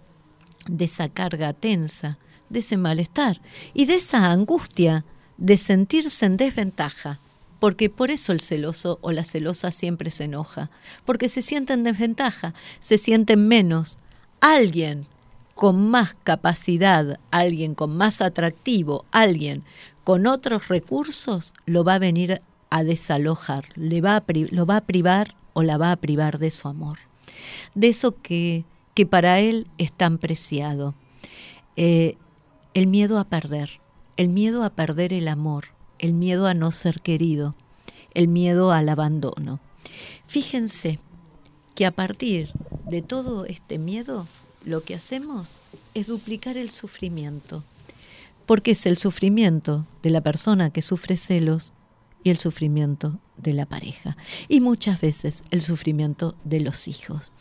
de 0.67 0.87
esa 0.87 1.09
carga 1.09 1.53
tensa, 1.53 2.19
de 2.49 2.61
ese 2.61 2.77
malestar 2.77 3.41
y 3.73 3.85
de 3.85 3.97
esa 3.97 4.31
angustia 4.31 5.05
de 5.37 5.57
sentirse 5.57 6.27
en 6.27 6.37
desventaja, 6.37 7.21
porque 7.61 7.91
por 7.91 8.11
eso 8.11 8.33
el 8.33 8.41
celoso 8.41 8.99
o 9.01 9.13
la 9.13 9.25
celosa 9.25 9.71
siempre 9.71 10.11
se 10.11 10.25
enoja, 10.25 10.71
porque 11.05 11.29
se 11.29 11.43
siente 11.43 11.73
en 11.73 11.85
desventaja, 11.85 12.55
se 12.81 12.99
sienten 12.99 13.49
menos. 13.49 13.99
Alguien 14.41 15.07
con 15.55 15.89
más 15.89 16.15
capacidad, 16.25 17.19
alguien 17.31 17.75
con 17.75 17.97
más 17.97 18.21
atractivo, 18.21 19.05
alguien 19.13 19.63
con 20.05 20.27
otros 20.27 20.69
recursos, 20.69 21.55
lo 21.67 21.83
va 21.83 21.95
a 21.95 21.99
venir 21.99 22.43
a 22.71 22.85
desalojar, 22.85 23.67
le 23.75 24.01
va 24.01 24.17
a 24.17 24.25
lo 24.51 24.67
va 24.67 24.77
a 24.77 24.81
privar 24.83 25.35
o 25.55 25.63
la 25.63 25.79
va 25.79 25.93
a 25.93 25.97
privar 25.97 26.39
de 26.39 26.51
su 26.51 26.69
amor, 26.69 26.99
de 27.75 27.89
eso 27.89 28.21
que, 28.21 28.65
que 28.95 29.07
para 29.07 29.41
él 29.41 29.67
es 29.79 29.93
tan 29.93 30.19
preciado. 30.19 30.95
Eh, 31.77 32.17
el 32.75 32.87
miedo 32.87 33.19
a 33.19 33.25
perder, 33.25 33.81
el 34.17 34.29
miedo 34.29 34.65
a 34.65 34.71
perder 34.71 35.13
el 35.13 35.29
amor, 35.29 35.67
el 35.99 36.13
miedo 36.13 36.47
a 36.47 36.55
no 36.55 36.71
ser 36.71 37.01
querido, 37.01 37.55
el 38.13 38.29
miedo 38.29 38.73
al 38.73 38.89
abandono. 38.89 39.61
Fíjense 40.27 40.99
que 41.75 41.87
a 41.87 41.91
partir 41.91 42.51
de 42.89 43.03
todo 43.03 43.47
este 43.47 43.79
miedo, 43.79 44.27
lo 44.65 44.83
que 44.83 44.95
hacemos 44.95 45.51
es 45.95 46.07
duplicar 46.07 46.57
el 46.57 46.71
sufrimiento, 46.71 47.63
porque 48.47 48.73
es 48.73 48.87
el 48.87 48.99
sufrimiento 48.99 49.87
de 50.03 50.11
la 50.11 50.21
persona 50.21 50.71
que 50.71 50.83
sufre 50.83 51.17
celos 51.17 51.73
y 52.23 52.31
el 52.31 52.39
sufrimiento 52.39 53.19
de 53.37 53.53
la 53.53 53.67
pareja, 53.67 54.17
y 54.49 54.61
muchas 54.61 55.01
veces 55.01 55.43
el 55.51 55.63
sufrimiento 55.63 56.37
de 56.45 56.61
los 56.61 56.89
hijos. 56.89 57.33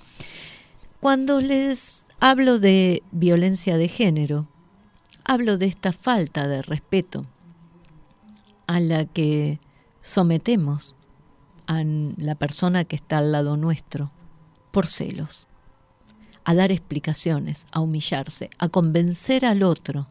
Cuando 0.99 1.39
les 1.41 2.05
hablo 2.19 2.59
de 2.59 3.03
violencia 3.11 3.77
de 3.77 3.87
género, 3.87 4.47
hablo 5.23 5.57
de 5.57 5.67
esta 5.67 5.93
falta 5.93 6.47
de 6.47 6.61
respeto 6.61 7.25
a 8.67 8.79
la 8.79 9.05
que 9.05 9.59
sometemos 10.01 10.95
a 11.67 11.83
la 11.83 12.35
persona 12.35 12.83
que 12.83 12.95
está 12.95 13.19
al 13.19 13.31
lado 13.31 13.55
nuestro 13.55 14.11
por 14.71 14.87
celos, 14.87 15.47
a 16.43 16.53
dar 16.53 16.71
explicaciones, 16.71 17.65
a 17.71 17.79
humillarse, 17.79 18.49
a 18.57 18.67
convencer 18.69 19.45
al 19.45 19.63
otro 19.63 20.07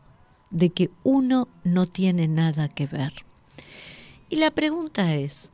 de 0.53 0.71
que 0.71 0.91
uno 1.03 1.49
no 1.65 1.87
tiene 1.87 2.29
nada 2.29 2.69
que 2.69 2.87
ver. 2.87 3.12
Y 4.29 4.37
la 4.37 4.51
pregunta 4.53 5.15
es, 5.15 5.51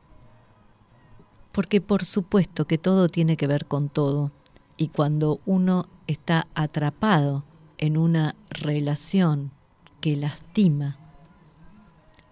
porque 1.51 1.81
por 1.81 2.05
supuesto 2.05 2.65
que 2.65 2.77
todo 2.77 3.09
tiene 3.09 3.35
que 3.35 3.47
ver 3.47 3.65
con 3.65 3.89
todo, 3.89 4.31
y 4.77 4.89
cuando 4.89 5.41
uno 5.45 5.87
está 6.07 6.47
atrapado 6.53 7.43
en 7.77 7.97
una 7.97 8.35
relación 8.49 9.51
que 9.99 10.15
lastima, 10.15 10.97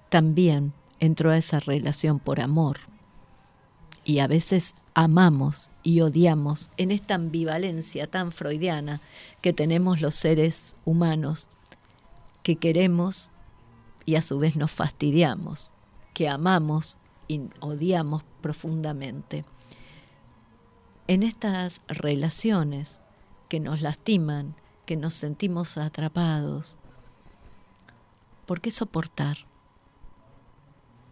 también 0.09 0.73
entró 0.99 1.31
a 1.31 1.37
esa 1.37 1.59
relación 1.59 2.19
por 2.19 2.39
amor. 2.39 2.79
Y 4.05 4.19
a 4.19 4.27
veces 4.27 4.73
amamos 4.93 5.69
y 5.83 6.01
odiamos 6.01 6.71
en 6.77 6.91
esta 6.91 7.15
ambivalencia 7.15 8.07
tan 8.07 8.31
freudiana 8.31 9.01
que 9.41 9.51
tenemos 9.53 9.99
los 9.99 10.15
seres 10.15 10.75
humanos, 10.85 11.49
que 12.47 12.55
queremos 12.55 13.29
y 14.05 14.15
a 14.15 14.21
su 14.21 14.39
vez 14.39 14.55
nos 14.55 14.71
fastidiamos, 14.71 15.73
que 16.13 16.29
amamos 16.29 16.97
y 17.27 17.41
odiamos 17.59 18.23
profundamente. 18.39 19.43
En 21.07 21.23
estas 21.23 21.81
relaciones 21.89 23.01
que 23.49 23.59
nos 23.59 23.81
lastiman, 23.81 24.55
que 24.85 24.95
nos 24.95 25.13
sentimos 25.13 25.77
atrapados, 25.77 26.77
¿por 28.45 28.61
qué 28.61 28.71
soportar? 28.71 29.39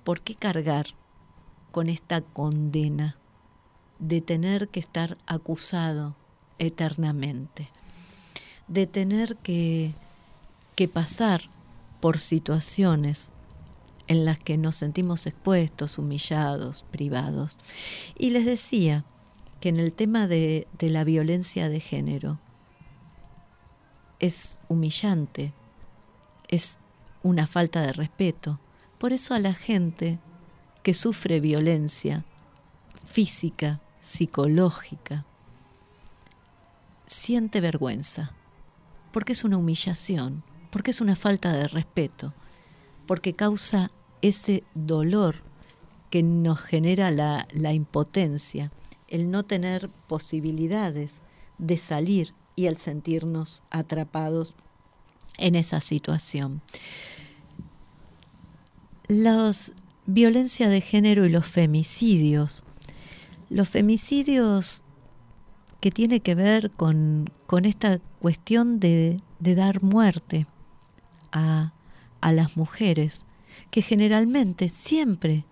¿Por 0.05 0.21
qué 0.21 0.35
cargar 0.35 0.85
con 1.73 1.89
esta 1.89 2.21
condena 2.21 3.17
de 3.99 4.21
tener 4.21 4.69
que 4.69 4.79
estar 4.79 5.17
acusado 5.27 6.15
eternamente? 6.59 7.71
De 8.69 8.87
tener 8.87 9.35
que, 9.35 9.95
que 10.75 10.87
pasar 10.87 11.49
por 11.99 12.19
situaciones 12.19 13.29
en 14.07 14.25
las 14.25 14.37
que 14.37 14.57
nos 14.57 14.75
sentimos 14.75 15.25
expuestos, 15.25 15.97
humillados, 15.97 16.85
privados. 16.91 17.57
Y 18.17 18.29
les 18.29 18.45
decía 18.45 19.03
que 19.59 19.69
en 19.69 19.79
el 19.79 19.93
tema 19.93 20.27
de, 20.27 20.67
de 20.77 20.89
la 20.89 21.03
violencia 21.03 21.69
de 21.69 21.79
género 21.79 22.39
es 24.19 24.57
humillante, 24.67 25.53
es 26.47 26.77
una 27.23 27.47
falta 27.47 27.81
de 27.81 27.93
respeto. 27.93 28.59
Por 28.99 29.13
eso 29.13 29.33
a 29.33 29.39
la 29.39 29.53
gente 29.53 30.19
que 30.83 30.93
sufre 30.93 31.39
violencia 31.39 32.23
física, 33.05 33.79
psicológica, 34.01 35.25
siente 37.07 37.61
vergüenza, 37.61 38.33
porque 39.11 39.33
es 39.33 39.43
una 39.43 39.57
humillación, 39.57 40.43
porque 40.75 40.91
es 40.91 40.99
una 40.99 41.15
falta 41.15 41.53
de 41.53 41.69
respeto, 41.69 42.33
porque 43.07 43.31
causa 43.31 43.91
ese 44.21 44.65
dolor 44.73 45.37
que 46.09 46.21
nos 46.21 46.59
genera 46.59 47.11
la, 47.11 47.47
la 47.53 47.71
impotencia, 47.71 48.73
el 49.07 49.31
no 49.31 49.43
tener 49.43 49.87
posibilidades 50.09 51.21
de 51.59 51.77
salir 51.77 52.33
y 52.57 52.65
el 52.65 52.75
sentirnos 52.75 53.63
atrapados 53.69 54.53
en 55.37 55.55
esa 55.55 55.79
situación. 55.79 56.61
La 59.07 59.49
violencia 60.05 60.67
de 60.67 60.81
género 60.81 61.25
y 61.25 61.29
los 61.29 61.47
femicidios. 61.47 62.65
Los 63.49 63.69
femicidios 63.69 64.81
que 65.79 65.91
tiene 65.91 66.19
que 66.19 66.35
ver 66.35 66.69
con, 66.71 67.29
con 67.47 67.63
esta 67.63 67.99
cuestión 68.19 68.81
de, 68.81 69.21
de 69.39 69.55
dar 69.55 69.81
muerte 69.81 70.47
a, 71.35 71.73
a 72.21 72.31
las 72.31 72.57
mujeres, 72.57 73.21
que 73.69 73.83
generalmente 73.83 74.69
siempre 74.69 75.45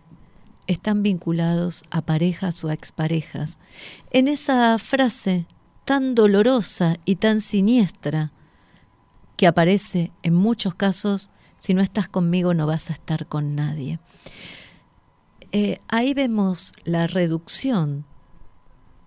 están 0.66 1.04
vinculados 1.04 1.84
a 1.92 2.02
parejas 2.02 2.64
o 2.64 2.70
a 2.70 2.74
exparejas. 2.74 3.60
En 4.12 4.28
esa 4.28 4.80
frase 4.80 5.46
tan 5.86 6.16
dolorosa 6.16 6.98
y 7.06 7.18
tan 7.18 7.42
siniestra 7.42 8.32
que 9.36 9.48
aparece 9.48 10.12
en 10.24 10.34
muchos 10.34 10.76
casos 10.76 11.30
si 11.60 11.74
no 11.74 11.82
estás 11.82 12.08
conmigo 12.08 12.54
no 12.54 12.68
vas 12.68 12.90
a 12.90 12.94
estar 12.94 13.28
con 13.28 13.56
nadie. 13.56 14.00
Eh, 15.52 15.80
ahí 15.88 16.14
vemos 16.14 16.74
la 16.84 17.08
reducción 17.08 18.06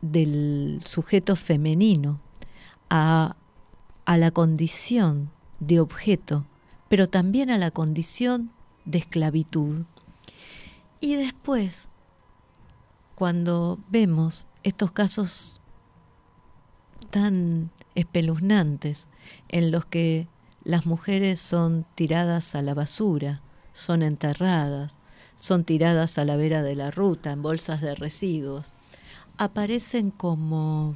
del 0.00 0.80
sujeto 0.84 1.36
femenino 1.36 2.20
a, 2.88 3.36
a 4.04 4.16
la 4.16 4.30
condición 4.30 5.30
de 5.58 5.80
objeto, 5.80 6.44
pero 6.88 7.09
también 7.09 7.51
a 7.51 7.59
la 7.59 7.70
condición 7.70 8.51
de 8.85 8.99
esclavitud. 8.99 9.85
Y 11.01 11.16
después, 11.16 11.88
cuando 13.14 13.79
vemos 13.88 14.46
estos 14.62 14.92
casos 14.92 15.61
tan 17.11 17.70
espeluznantes 17.94 19.07
en 19.49 19.70
los 19.70 19.85
que 19.85 20.29
las 20.64 20.87
mujeres 20.87 21.40
son 21.40 21.87
tiradas 21.94 22.55
a 22.55 22.62
la 22.62 22.75
basura, 22.75 23.40
son 23.72 24.03
enterradas, 24.03 24.96
son 25.37 25.64
tiradas 25.64 26.18
a 26.18 26.25
la 26.25 26.37
vera 26.37 26.62
de 26.62 26.75
la 26.75 26.90
ruta 26.90 27.31
en 27.31 27.42
bolsas 27.42 27.81
de 27.81 27.94
residuos. 27.94 28.72
Aparecen 29.38 30.11
como 30.11 30.94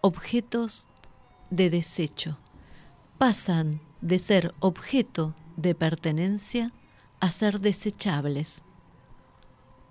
objetos 0.00 0.86
de 1.50 1.68
desecho. 1.68 2.38
Pasan 3.18 3.80
de 4.00 4.18
ser 4.18 4.54
objeto 4.60 5.34
de 5.56 5.74
pertenencia 5.74 6.72
a 7.20 7.30
ser 7.30 7.60
desechables, 7.60 8.62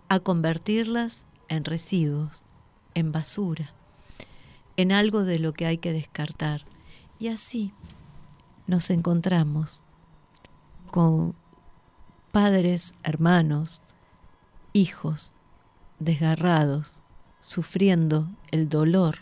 a 0.10 0.20
convertirlas 0.20 1.24
en 1.50 1.66
residuos, 1.66 2.42
en 2.94 3.12
basura, 3.12 3.74
en 4.78 4.92
algo 4.92 5.24
de 5.24 5.40
lo 5.40 5.54
que 5.54 5.66
hay 5.66 5.78
que 5.78 5.92
descartar. 5.92 6.66
Y 7.20 7.28
así 7.28 7.74
nos 8.66 8.90
encontramos 8.90 9.82
con 10.92 11.36
padres, 12.32 12.94
hermanos, 13.04 13.82
hijos, 14.74 15.34
desgarrados, 16.00 17.02
sufriendo 17.44 18.30
el 18.52 18.70
dolor 18.70 19.20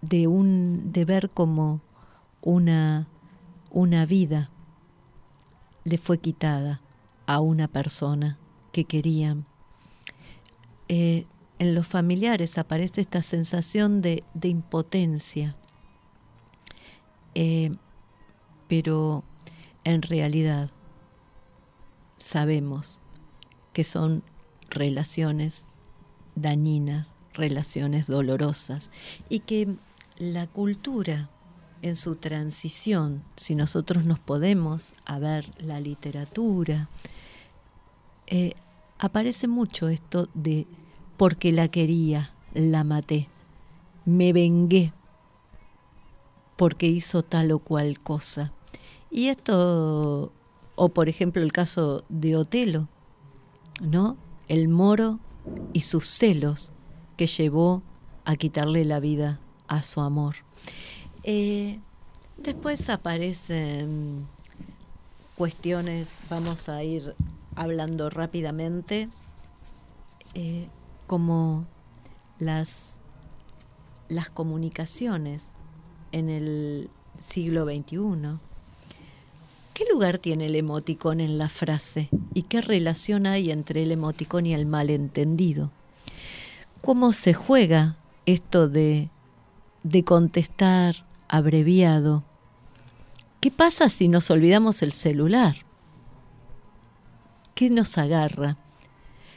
de 0.00 0.26
un 0.26 0.92
de 0.92 1.04
ver 1.04 1.30
como 1.30 1.80
una 2.46 3.08
una 3.76 4.06
vida 4.06 4.48
le 5.84 5.98
fue 5.98 6.16
quitada 6.16 6.80
a 7.26 7.40
una 7.40 7.68
persona 7.68 8.38
que 8.72 8.86
querían. 8.86 9.44
Eh, 10.88 11.26
en 11.58 11.74
los 11.74 11.86
familiares 11.86 12.56
aparece 12.56 13.02
esta 13.02 13.20
sensación 13.20 14.00
de, 14.00 14.24
de 14.32 14.48
impotencia, 14.48 15.56
eh, 17.34 17.70
pero 18.66 19.24
en 19.84 20.00
realidad 20.00 20.70
sabemos 22.16 22.98
que 23.74 23.84
son 23.84 24.22
relaciones 24.70 25.64
dañinas, 26.34 27.14
relaciones 27.34 28.06
dolorosas 28.06 28.90
y 29.28 29.40
que 29.40 29.76
la 30.16 30.46
cultura 30.46 31.28
en 31.82 31.96
su 31.96 32.16
transición, 32.16 33.22
si 33.36 33.54
nosotros 33.54 34.04
nos 34.04 34.18
podemos 34.18 34.92
a 35.04 35.18
ver 35.18 35.50
la 35.58 35.80
literatura, 35.80 36.88
eh, 38.26 38.54
aparece 38.98 39.48
mucho 39.48 39.88
esto 39.88 40.28
de 40.34 40.66
porque 41.16 41.52
la 41.52 41.68
quería, 41.68 42.32
la 42.54 42.84
maté, 42.84 43.28
me 44.04 44.32
vengué 44.32 44.92
porque 46.56 46.86
hizo 46.86 47.22
tal 47.22 47.52
o 47.52 47.58
cual 47.58 48.00
cosa. 48.00 48.52
Y 49.10 49.28
esto, 49.28 50.32
o 50.74 50.88
por 50.88 51.08
ejemplo 51.08 51.42
el 51.42 51.52
caso 51.52 52.04
de 52.08 52.36
Otelo, 52.36 52.88
¿no? 53.80 54.16
El 54.48 54.68
moro 54.68 55.18
y 55.72 55.82
sus 55.82 56.08
celos 56.08 56.72
que 57.16 57.26
llevó 57.26 57.82
a 58.24 58.36
quitarle 58.36 58.84
la 58.84 59.00
vida 59.00 59.38
a 59.68 59.82
su 59.82 60.00
amor. 60.00 60.36
Eh, 61.28 61.80
después 62.36 62.88
aparecen 62.88 64.28
cuestiones, 65.36 66.08
vamos 66.30 66.68
a 66.68 66.84
ir 66.84 67.16
hablando 67.56 68.10
rápidamente, 68.10 69.08
eh, 70.34 70.68
como 71.08 71.64
las, 72.38 72.76
las 74.08 74.30
comunicaciones 74.30 75.50
en 76.12 76.30
el 76.30 76.90
siglo 77.28 77.64
XXI. 77.64 78.38
¿Qué 79.74 79.84
lugar 79.92 80.18
tiene 80.18 80.46
el 80.46 80.54
emoticón 80.54 81.18
en 81.18 81.38
la 81.38 81.48
frase 81.48 82.08
y 82.34 82.42
qué 82.42 82.60
relación 82.60 83.26
hay 83.26 83.50
entre 83.50 83.82
el 83.82 83.90
emoticón 83.90 84.46
y 84.46 84.54
el 84.54 84.64
malentendido? 84.64 85.72
¿Cómo 86.82 87.12
se 87.12 87.34
juega 87.34 87.96
esto 88.26 88.68
de, 88.68 89.10
de 89.82 90.04
contestar 90.04 91.04
abreviado? 91.28 92.24
¿Qué 93.40 93.50
pasa 93.50 93.88
si 93.88 94.08
nos 94.08 94.30
olvidamos 94.30 94.82
el 94.82 94.92
celular? 94.92 95.56
¿Qué 97.54 97.70
nos 97.70 97.96
agarra? 97.98 98.56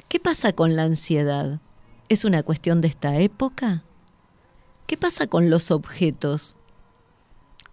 ¿Qué 0.08 0.20
pasa 0.20 0.54
con 0.54 0.76
la 0.76 0.84
ansiedad? 0.84 1.60
¿Es 2.10 2.26
una 2.26 2.44
cuestión 2.44 2.82
de 2.82 2.88
esta 2.88 3.18
época? 3.18 3.84
¿Qué 4.88 4.98
pasa 4.98 5.28
con 5.28 5.50
los 5.50 5.70
objetos? 5.70 6.56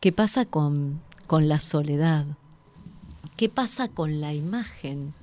¿Qué 0.01 0.13
pasa 0.13 0.45
con, 0.45 1.01
con 1.27 1.49
la 1.49 1.59
soledad? 1.59 2.27
¿Qué 3.37 3.49
pasa 3.49 3.89
con 3.89 4.21
la 4.21 4.35
imagen? 4.35 5.15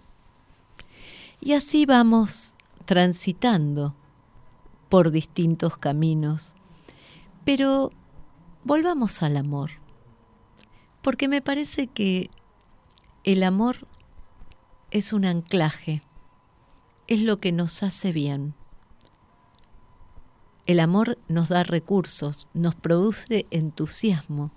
Y 1.40 1.54
así 1.54 1.86
vamos 1.86 2.54
transitando 2.86 3.94
por 4.90 5.12
distintos 5.12 5.78
caminos. 5.78 6.54
Pero 7.46 7.92
volvamos 8.64 9.22
al 9.24 9.38
amor, 9.38 9.72
porque 11.02 11.28
me 11.28 11.42
parece 11.42 11.88
que 11.88 12.30
el 13.24 13.44
amor 13.44 13.88
es 14.92 15.14
un 15.14 15.26
anclaje, 15.26 16.02
es 17.08 17.20
lo 17.20 17.40
que 17.40 17.52
nos 17.52 17.84
hace 17.84 18.12
bien. 18.12 18.54
El 20.66 20.80
amor 20.80 21.18
nos 21.28 21.50
da 21.50 21.64
recursos, 21.64 22.48
nos 22.54 22.76
produce 22.76 23.48
entusiasmo, 23.52 24.52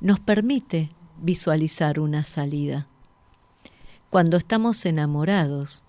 nos 0.00 0.20
permite 0.20 0.90
visualizar 1.20 1.98
una 1.98 2.22
salida. 2.22 2.86
Cuando 4.10 4.36
estamos 4.36 4.84
enamorados, 4.86 5.82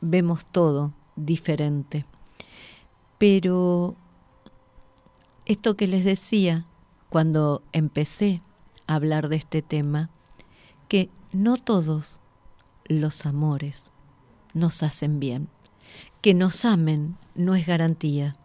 vemos 0.00 0.44
todo 0.46 0.92
diferente. 1.16 2.04
Pero 3.18 3.96
esto 5.46 5.76
que 5.76 5.86
les 5.86 6.04
decía 6.04 6.66
cuando 7.08 7.62
empecé 7.72 8.42
a 8.86 8.96
hablar 8.96 9.28
de 9.28 9.36
este 9.36 9.62
tema, 9.62 10.10
que 10.88 11.08
no 11.32 11.56
todos 11.56 12.20
los 12.84 13.26
amores 13.26 13.82
nos 14.54 14.82
hacen 14.82 15.20
bien. 15.20 15.48
Que 16.20 16.34
nos 16.34 16.64
amen 16.64 17.16
no 17.34 17.54
es 17.54 17.66
garantía. 17.66 18.36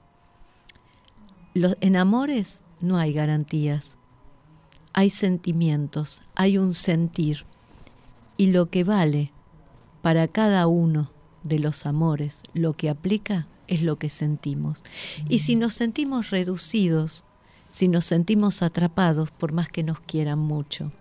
Los, 1.54 1.76
en 1.82 1.96
amores 1.96 2.62
no 2.80 2.98
hay 2.98 3.14
garantías. 3.14 3.96
Hay 4.94 5.10
sentimientos, 5.10 6.22
hay 6.36 6.58
un 6.58 6.74
sentir. 6.74 7.46
Y 8.38 8.48
lo 8.48 8.70
que 8.70 8.84
vale 8.84 9.32
para 10.02 10.28
cada 10.28 10.68
uno 10.68 11.12
de 11.44 11.60
los 11.60 11.86
amores, 11.86 12.42
lo 12.54 12.74
que 12.74 12.90
aplica 12.90 13.48
es 13.72 13.82
lo 13.82 13.96
que 13.96 14.10
sentimos. 14.10 14.84
Y 15.30 15.40
si 15.40 15.56
nos 15.56 15.74
sentimos 15.74 16.30
reducidos, 16.30 17.24
si 17.70 17.88
nos 17.88 18.04
sentimos 18.04 18.62
atrapados, 18.62 19.32
por 19.32 19.54
más 19.54 19.70
que 19.70 19.82
nos 19.82 20.02
quieran 20.02 20.40
mucho, 20.40 20.92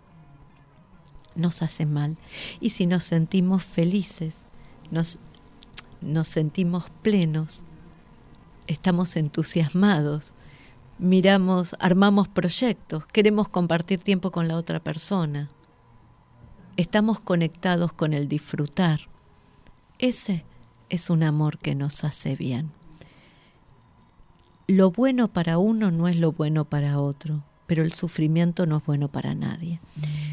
nos 1.35 1.63
hace 1.63 1.85
mal. 1.85 2.17
Y 2.61 2.71
si 2.71 2.87
nos 2.87 3.03
sentimos 3.03 3.65
felices, 3.65 4.37
nos, 4.93 5.19
nos 6.01 6.29
sentimos 6.29 6.85
plenos, 7.03 7.65
estamos 8.69 9.17
entusiasmados, 9.17 10.33
miramos, 11.01 11.75
armamos 11.81 12.29
proyectos, 12.29 13.05
queremos 13.07 13.49
compartir 13.49 14.01
tiempo 14.01 14.31
con 14.31 14.47
la 14.47 14.55
otra 14.55 14.79
persona, 14.79 15.51
estamos 16.77 17.19
conectados 17.19 17.93
con 17.93 18.13
el 18.13 18.29
disfrutar. 18.29 19.01
Ese 19.99 20.45
es 20.91 21.09
un 21.09 21.23
amor 21.23 21.59
que 21.59 21.75
nos 21.75 22.05
hace 22.05 22.37
bien. 22.37 22.71
Lo 24.67 24.91
bueno 24.91 25.29
para 25.29 25.59
uno 25.59 25.91
no 25.91 26.07
es 26.07 26.17
lo 26.17 26.33
bueno 26.33 26.65
para 26.65 27.01
otro, 27.01 27.43
pero 27.67 27.83
el 27.83 27.93
sufrimiento 27.93 28.67
no 28.67 28.77
es 28.79 28.85
bueno 28.85 29.09
para 29.09 29.35
nadie. 29.35 29.81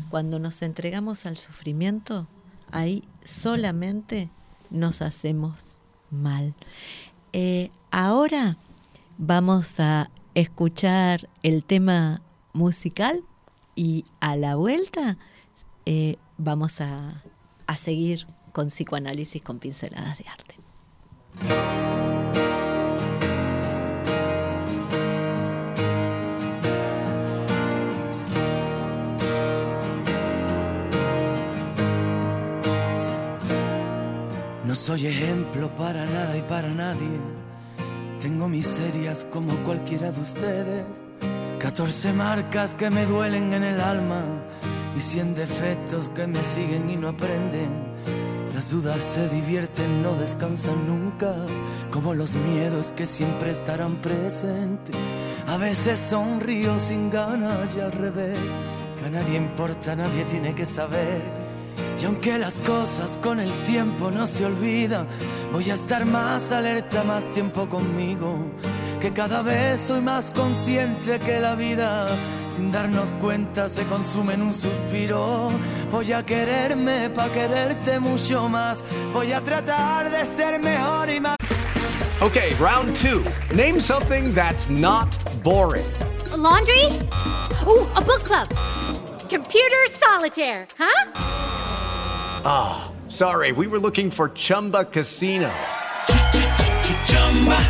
Cuando 0.10 0.40
nos 0.40 0.62
entregamos 0.62 1.26
al 1.26 1.38
sufrimiento, 1.38 2.28
ahí 2.72 3.04
solamente 3.24 4.30
nos 4.70 5.02
hacemos 5.02 5.56
mal. 6.12 6.54
Eh, 7.34 7.72
ahora 7.92 8.58
vamos 9.18 9.80
a 9.80 10.10
escuchar 10.36 11.30
el 11.42 11.64
tema 11.64 12.22
musical 12.54 13.24
y 13.76 14.06
a 14.20 14.36
la 14.36 14.56
vuelta 14.56 15.18
eh, 15.86 16.18
vamos 16.38 16.82
a, 16.82 17.24
a 17.66 17.76
seguir 17.78 18.28
con 18.52 18.68
psicoanálisis 18.70 19.44
con 19.44 19.60
pinceladas 19.60 20.18
de 20.18 20.26
arte. 20.28 20.47
No 34.68 34.76
soy 34.76 35.08
ejemplo 35.08 35.70
para 35.76 36.06
nada 36.06 36.38
y 36.38 36.42
para 36.42 36.68
nadie. 36.68 37.20
Tengo 38.20 38.50
miserias 38.50 39.26
como 39.32 39.56
cualquiera 39.64 40.12
de 40.12 40.20
ustedes. 40.20 40.86
14 41.60 42.12
marcas 42.12 42.76
que 42.76 42.90
me 42.90 43.06
duelen 43.06 43.54
en 43.54 43.64
el 43.64 43.80
alma 43.80 44.24
y 44.98 45.00
100 45.00 45.36
defectos 45.36 46.10
que 46.10 46.28
me 46.28 46.44
siguen 46.44 46.90
y 46.90 46.98
no 46.98 47.08
aprenden. 47.08 47.87
Las 48.68 48.84
dudas 48.84 49.02
se 49.02 49.30
divierten, 49.30 50.04
no 50.04 50.14
descansan 50.16 50.88
nunca, 50.88 51.34
como 51.90 52.14
los 52.14 52.34
miedos 52.34 52.92
que 52.98 53.06
siempre 53.06 53.52
estarán 53.52 54.02
presentes. 54.02 54.94
A 55.48 55.56
veces 55.56 55.98
sonrío 55.98 56.78
sin 56.78 57.10
ganas 57.10 57.74
y 57.74 57.80
al 57.80 57.94
revés, 57.94 58.38
que 59.00 59.06
a 59.06 59.10
nadie 59.10 59.38
importa, 59.38 59.96
nadie 59.96 60.26
tiene 60.26 60.54
que 60.54 60.66
saber. 60.66 61.22
Y 61.98 62.04
aunque 62.04 62.38
las 62.38 62.58
cosas 62.58 63.18
con 63.24 63.40
el 63.40 63.52
tiempo 63.64 64.12
no 64.12 64.28
se 64.28 64.46
olvidan, 64.46 65.08
voy 65.54 65.70
a 65.70 65.76
estar 65.76 66.04
más 66.04 66.52
alerta, 66.52 67.06
más 67.06 67.32
tiempo 67.32 67.70
conmigo. 67.70 68.36
que 69.00 69.14
cada 69.14 69.44
vez 69.44 69.80
soy 69.80 70.02
más 70.02 70.30
consciente 70.32 71.20
que 71.20 71.40
la 71.40 71.56
vida, 71.56 72.08
sin 72.58 72.72
darnos 72.72 73.12
cuenta, 73.22 73.70
se 73.70 73.86
consume 73.86 74.34
en 74.34 74.42
un 74.42 74.54
suspiro. 74.54 75.50
Voy 75.92 76.12
a 76.12 76.24
quererme 76.24 77.08
para 77.12 77.32
quererte 77.32 78.00
mucho 78.00 78.50
más. 78.50 78.84
Voy 79.14 79.32
a 79.32 79.42
tratar 79.42 80.10
de 80.10 80.26
ser 80.26 80.60
mejor 80.60 81.08
y 81.08 81.20
más. 81.20 81.38
Okay, 82.20 82.56
round 82.56 82.96
two. 82.96 83.24
Name 83.56 83.80
something 83.80 84.34
that's 84.34 84.72
not 84.72 85.08
boring. 85.44 85.86
A 86.34 86.38
laundry? 86.38 86.84
Ooh, 87.68 87.86
a 87.96 88.02
book 88.02 88.24
club. 88.24 88.48
Computer 89.30 89.84
solitaire, 89.92 90.66
huh? 90.80 91.12
Ah, 92.44 92.90
oh, 92.90 92.94
sorry, 93.08 93.52
we 93.52 93.68
were 93.68 93.80
looking 93.80 94.10
for 94.10 94.30
Chumba 94.30 94.86
Casino. 94.86 95.52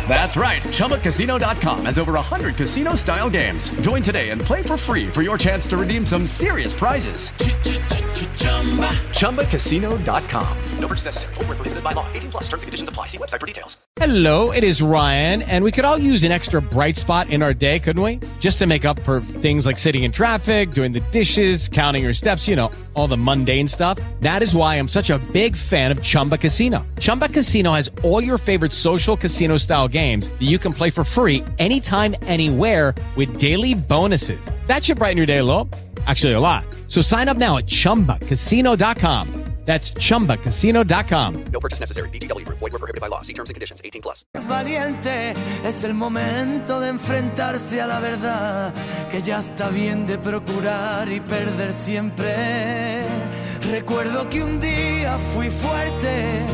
That's 0.08 0.36
right. 0.36 0.62
ChumbaCasino.com 0.62 1.84
has 1.84 1.98
over 1.98 2.12
100 2.14 2.56
casino 2.56 2.94
style 2.94 3.28
games. 3.28 3.68
Join 3.80 4.02
today 4.02 4.30
and 4.30 4.40
play 4.40 4.62
for 4.62 4.78
free 4.78 5.08
for 5.08 5.20
your 5.22 5.36
chance 5.36 5.66
to 5.68 5.76
redeem 5.76 6.06
some 6.06 6.26
serious 6.26 6.72
prizes. 6.72 7.30
ChumbaCasino.com. 9.12 10.56
No 10.78 10.88
purchase 10.88 11.04
necessary. 11.04 11.34
Full 11.34 11.44
prohibited 11.44 11.84
by 11.84 11.92
law. 11.92 12.06
18 12.14 12.30
plus 12.30 12.44
terms 12.44 12.62
and 12.62 12.68
conditions 12.68 12.88
apply. 12.88 13.06
See 13.06 13.18
website 13.18 13.40
for 13.40 13.46
details. 13.46 13.76
Hello, 13.96 14.52
it 14.52 14.62
is 14.62 14.80
Ryan, 14.80 15.42
and 15.42 15.64
we 15.64 15.72
could 15.72 15.84
all 15.84 15.98
use 15.98 16.22
an 16.22 16.30
extra 16.30 16.62
bright 16.62 16.96
spot 16.96 17.30
in 17.30 17.42
our 17.42 17.52
day, 17.52 17.80
couldn't 17.80 18.02
we? 18.02 18.20
Just 18.38 18.60
to 18.60 18.66
make 18.66 18.84
up 18.84 19.00
for 19.00 19.20
things 19.20 19.66
like 19.66 19.76
sitting 19.76 20.04
in 20.04 20.12
traffic, 20.12 20.70
doing 20.70 20.92
the 20.92 21.00
dishes, 21.10 21.68
counting 21.68 22.04
your 22.04 22.14
steps, 22.14 22.46
you 22.46 22.54
know, 22.54 22.70
all 22.94 23.08
the 23.08 23.16
mundane 23.16 23.66
stuff. 23.66 23.98
That 24.20 24.40
is 24.42 24.54
why 24.54 24.76
I'm 24.76 24.86
such 24.86 25.10
a 25.10 25.18
big 25.32 25.56
fan 25.56 25.90
of 25.90 26.00
Chumba 26.00 26.38
Casino. 26.38 26.86
Chumba 27.00 27.28
Casino 27.28 27.72
has 27.72 27.90
all 28.04 28.22
your 28.22 28.38
favorite 28.38 28.72
social 28.72 29.16
casino 29.16 29.47
style 29.56 29.88
games 29.88 30.28
that 30.28 30.46
you 30.46 30.58
can 30.58 30.72
play 30.72 30.90
for 30.90 31.02
free 31.02 31.44
anytime, 31.58 32.14
anywhere 32.22 32.94
with 33.16 33.40
daily 33.40 33.74
bonuses. 33.74 34.40
That 34.68 34.84
should 34.84 34.98
brighten 34.98 35.16
your 35.16 35.26
day 35.26 35.38
a 35.38 35.44
little. 35.44 35.68
Actually, 36.06 36.34
a 36.34 36.40
lot. 36.40 36.64
So 36.86 37.02
sign 37.02 37.26
up 37.26 37.36
now 37.36 37.58
at 37.58 37.66
chumbacasino.com. 37.66 39.48
That's 39.68 39.92
chumbacasino.com. 39.92 41.44
No 41.52 41.60
purchase 41.60 41.78
necessary. 41.78 42.08
VGW 42.08 42.46
Group. 42.46 42.58
Void 42.58 42.72
were 42.72 42.78
prohibited 42.78 43.02
by 43.02 43.08
law. 43.08 43.20
See 43.20 43.34
terms 43.34 43.50
and 43.50 43.54
conditions. 43.54 43.82
18 43.84 44.00
plus. 44.00 44.24
Es 44.32 44.48
valiente, 44.48 45.34
es 45.62 45.84
el 45.84 45.92
momento 45.92 46.80
de 46.80 46.88
enfrentarse 46.88 47.78
a 47.78 47.86
la 47.86 48.00
verdad, 48.00 48.72
que 49.10 49.20
ya 49.20 49.40
está 49.40 49.68
bien 49.68 50.06
de 50.06 50.16
procurar 50.16 51.12
y 51.12 51.20
perder 51.20 51.74
siempre. 51.74 53.04
Recuerdo 53.70 54.30
que 54.30 54.42
un 54.42 54.58
día 54.58 55.18
fui 55.34 55.50
fuerte, 55.50 56.46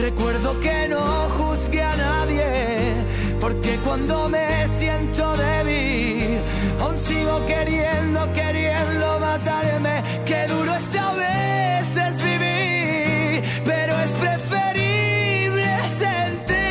recuerdo 0.00 0.60
que 0.60 0.88
no 0.88 1.00
juzgué 1.36 1.82
a 1.82 1.96
nadie, 1.96 2.96
porque 3.40 3.78
cuando 3.84 4.28
me 4.28 4.68
siento 4.78 5.32
débil, 5.36 6.40
aún 6.80 6.98
sigo 6.98 7.46
queriendo, 7.46 8.32
queriendo 8.32 9.18
matarme. 9.20 10.02
Qué 10.26 10.46
duro 10.48 10.74
es 10.74 10.96
a 10.96 11.12
veces 11.14 12.24
vivir, 12.24 13.42
pero 13.64 13.92
es 13.94 14.10
preferible 14.24 15.66
sentir, 15.98 16.64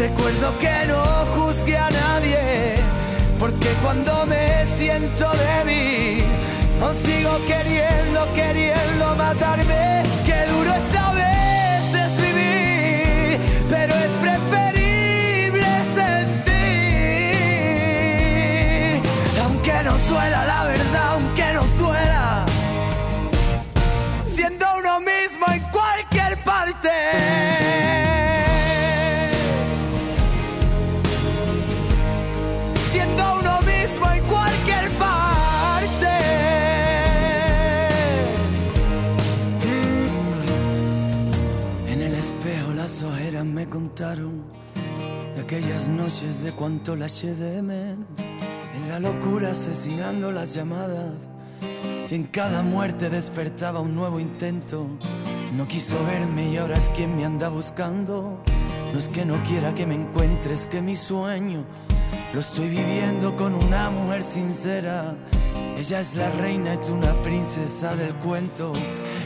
Recuerdo 0.00 0.58
que 0.58 0.86
no 0.86 1.02
juzgué 1.36 1.76
a 1.76 1.90
nadie. 1.90 2.76
Porque 3.38 3.68
cuando 3.82 4.24
me 4.24 4.64
siento 4.78 5.30
débil, 5.44 6.24
aún 6.82 6.96
sigo 7.04 7.36
queriendo, 7.46 8.26
queriendo 8.34 9.14
matarme. 9.16 10.02
Qué 10.24 10.46
duro 10.50 10.70
es 10.72 10.94
a 10.96 11.12
veces 11.12 12.16
vivir, 12.16 13.40
pero 13.68 13.92
es 13.94 14.12
preferible 14.24 15.68
sentir. 15.94 16.62
Aunque 19.44 19.82
no 19.84 19.98
suela 20.08 20.46
la 20.46 20.64
verdad, 20.64 20.79
me 43.44 43.66
contaron 43.68 44.44
de 45.34 45.40
aquellas 45.40 45.88
noches 45.88 46.42
de 46.42 46.52
cuánto 46.52 46.96
la 46.96 47.06
eché 47.06 47.34
de 47.34 47.62
menos. 47.62 48.18
En 48.74 48.88
la 48.88 49.00
locura 49.00 49.52
asesinando 49.52 50.30
las 50.30 50.54
llamadas. 50.54 51.28
Y 52.10 52.14
en 52.14 52.24
cada 52.24 52.62
muerte 52.62 53.08
despertaba 53.08 53.80
un 53.80 53.94
nuevo 53.94 54.20
intento. 54.20 54.86
No 55.56 55.66
quiso 55.66 56.04
verme 56.04 56.50
y 56.50 56.56
ahora 56.56 56.76
es 56.76 56.88
quien 56.90 57.16
me 57.16 57.24
anda 57.24 57.48
buscando. 57.48 58.42
No 58.92 58.98
es 58.98 59.08
que 59.08 59.24
no 59.24 59.42
quiera 59.44 59.74
que 59.74 59.86
me 59.86 59.94
encuentres, 59.94 60.66
que 60.66 60.82
mi 60.82 60.96
sueño 60.96 61.64
lo 62.32 62.40
estoy 62.40 62.68
viviendo 62.68 63.34
con 63.36 63.54
una 63.54 63.90
mujer 63.90 64.22
sincera. 64.22 65.16
Ella 65.76 66.00
es 66.00 66.14
la 66.14 66.30
reina, 66.30 66.74
es 66.74 66.88
una 66.88 67.12
princesa 67.22 67.96
del 67.96 68.14
cuento. 68.16 68.72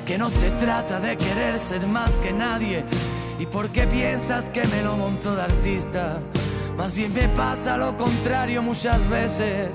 Que 0.07 0.18
no 0.18 0.31
se 0.31 0.50
trata 0.53 1.00
de 1.00 1.16
querer 1.16 1.59
ser 1.59 1.87
más 1.87 2.16
que 2.18 2.33
nadie. 2.33 2.85
¿Y 3.38 3.46
por 3.46 3.68
qué 3.70 3.87
piensas 3.87 4.44
que 4.50 4.64
me 4.64 4.82
lo 4.82 4.96
monto 4.96 5.35
de 5.35 5.42
artista? 5.42 6.20
Más 6.76 6.94
bien 6.96 7.12
me 7.12 7.28
pasa 7.28 7.76
lo 7.76 7.96
contrario 7.96 8.62
muchas 8.62 9.08
veces. 9.08 9.70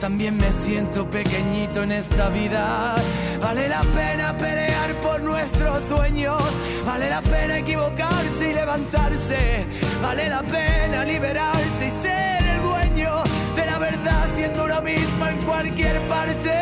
También 0.00 0.36
me 0.36 0.52
siento 0.52 1.08
pequeñito 1.10 1.82
en 1.82 1.92
esta 1.92 2.28
vida. 2.30 2.94
Vale 3.40 3.68
la 3.68 3.82
pena 3.82 4.36
pelear 4.38 4.94
por 5.02 5.20
nuestros 5.22 5.82
sueños. 5.84 6.42
Vale 6.86 7.10
la 7.10 7.20
pena 7.20 7.58
equivocarse 7.58 8.50
y 8.50 8.54
levantarse. 8.54 9.66
Vale 10.02 10.28
la 10.28 10.42
pena 10.42 11.04
liberarse 11.04 11.86
y 11.86 12.02
ser 12.02 12.44
el 12.44 12.62
dueño 12.62 13.12
de 13.56 13.66
la 13.66 13.78
verdad 13.78 14.26
siendo 14.34 14.64
uno 14.64 14.80
mismo 14.82 15.26
en 15.26 15.38
cualquier 15.42 16.00
parte. 16.08 16.52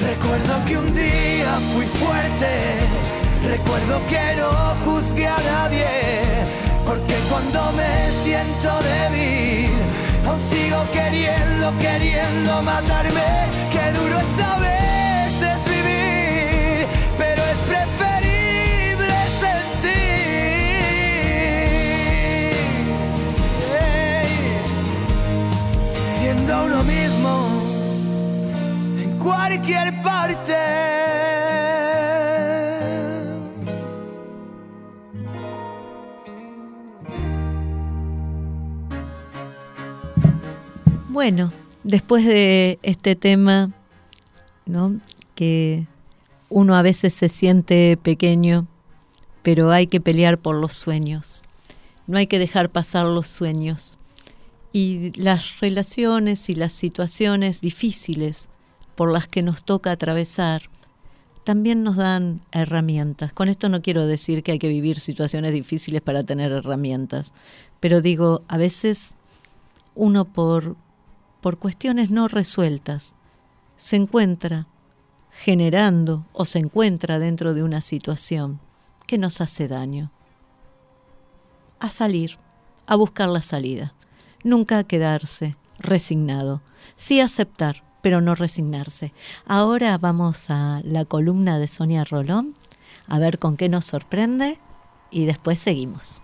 Recuerdo 0.00 0.64
que 0.66 0.78
un 0.78 0.94
día 0.94 1.58
fui 1.74 1.86
fuerte. 1.86 3.23
Recuerdo 3.46 4.00
que 4.08 4.36
no 4.36 4.50
juzgué 4.84 5.26
a 5.28 5.38
nadie, 5.38 5.86
porque 6.86 7.14
cuando 7.30 7.72
me 7.72 8.10
siento 8.24 8.70
débil, 8.82 9.70
aún 10.26 10.40
sigo 10.50 10.80
queriendo, 10.92 11.72
queriendo 11.78 12.62
matarme. 12.62 13.46
Qué 13.70 13.92
duro 13.98 14.18
es 14.18 14.38
a 14.42 14.56
veces 14.58 15.58
vivir, 15.68 16.86
pero 17.18 17.42
es 17.52 17.58
preferible 17.68 19.14
sentir. 19.42 20.14
Siendo 26.18 26.52
uno 26.64 26.82
mismo 26.82 27.32
en 28.98 29.18
cualquier 29.18 30.02
parte. 30.02 30.93
Bueno, 41.14 41.52
después 41.84 42.24
de 42.24 42.80
este 42.82 43.14
tema, 43.14 43.70
¿no? 44.66 44.98
Que 45.36 45.86
uno 46.48 46.74
a 46.74 46.82
veces 46.82 47.14
se 47.14 47.28
siente 47.28 47.96
pequeño, 47.96 48.66
pero 49.44 49.70
hay 49.70 49.86
que 49.86 50.00
pelear 50.00 50.38
por 50.38 50.56
los 50.56 50.72
sueños. 50.72 51.44
No 52.08 52.18
hay 52.18 52.26
que 52.26 52.40
dejar 52.40 52.70
pasar 52.70 53.06
los 53.06 53.28
sueños. 53.28 53.96
Y 54.72 55.12
las 55.12 55.60
relaciones 55.60 56.50
y 56.50 56.56
las 56.56 56.72
situaciones 56.72 57.60
difíciles 57.60 58.48
por 58.96 59.12
las 59.12 59.28
que 59.28 59.42
nos 59.42 59.62
toca 59.62 59.92
atravesar 59.92 60.62
también 61.44 61.84
nos 61.84 61.94
dan 61.94 62.40
herramientas. 62.50 63.32
Con 63.32 63.48
esto 63.48 63.68
no 63.68 63.82
quiero 63.82 64.08
decir 64.08 64.42
que 64.42 64.50
hay 64.50 64.58
que 64.58 64.66
vivir 64.66 64.98
situaciones 64.98 65.52
difíciles 65.52 66.02
para 66.02 66.24
tener 66.24 66.50
herramientas, 66.50 67.32
pero 67.78 68.00
digo, 68.00 68.42
a 68.48 68.56
veces 68.56 69.14
uno 69.94 70.24
por 70.24 70.74
por 71.44 71.58
cuestiones 71.58 72.10
no 72.10 72.26
resueltas, 72.26 73.14
se 73.76 73.96
encuentra 73.96 74.66
generando 75.30 76.24
o 76.32 76.46
se 76.46 76.58
encuentra 76.58 77.18
dentro 77.18 77.52
de 77.52 77.62
una 77.62 77.82
situación 77.82 78.60
que 79.06 79.18
nos 79.18 79.42
hace 79.42 79.68
daño. 79.68 80.10
A 81.80 81.90
salir, 81.90 82.38
a 82.86 82.96
buscar 82.96 83.28
la 83.28 83.42
salida, 83.42 83.92
nunca 84.42 84.78
a 84.78 84.84
quedarse 84.84 85.58
resignado, 85.78 86.62
sí 86.96 87.20
aceptar, 87.20 87.84
pero 88.00 88.22
no 88.22 88.34
resignarse. 88.34 89.12
Ahora 89.44 89.98
vamos 89.98 90.46
a 90.48 90.80
la 90.82 91.04
columna 91.04 91.58
de 91.58 91.66
Sonia 91.66 92.04
Rolón, 92.04 92.54
a 93.06 93.18
ver 93.18 93.38
con 93.38 93.58
qué 93.58 93.68
nos 93.68 93.84
sorprende 93.84 94.58
y 95.10 95.26
después 95.26 95.58
seguimos. 95.58 96.22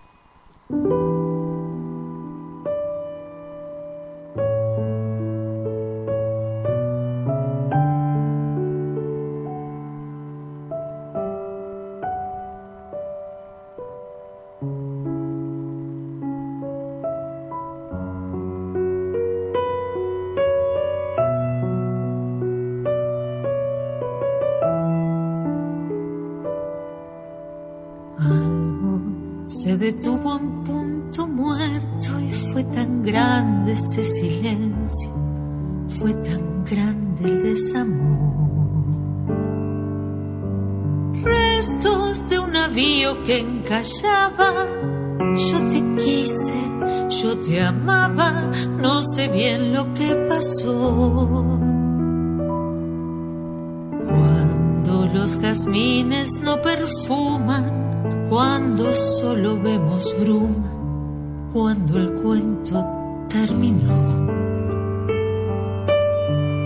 Terminó. 63.30 64.26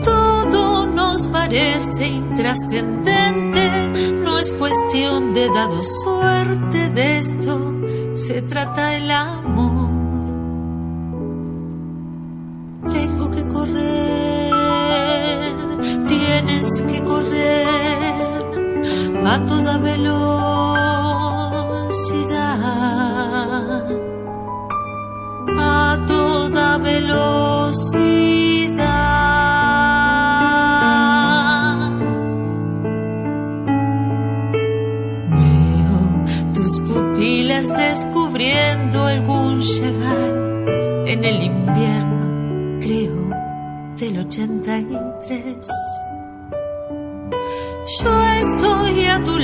Todo 0.03 0.87
nos 0.87 1.27
parece 1.29 2.09
intrascendente, 2.09 3.71
no 4.25 4.39
es 4.39 4.53
cuestión 4.55 5.33
de 5.35 5.49
dado 5.49 5.83
suerte 5.83 6.89
de 6.89 7.19
esto, 7.19 7.81
se 8.15 8.43
trata 8.43 8.97
el 8.97 9.11
amor. 9.11 9.91
Tengo 12.91 13.31
que 13.31 13.47
correr, 13.47 14.51
tienes 16.09 16.83
que 16.83 17.03
correr 17.03 17.67
a 19.27 19.39
toda 19.47 19.79
velocidad 19.79 20.54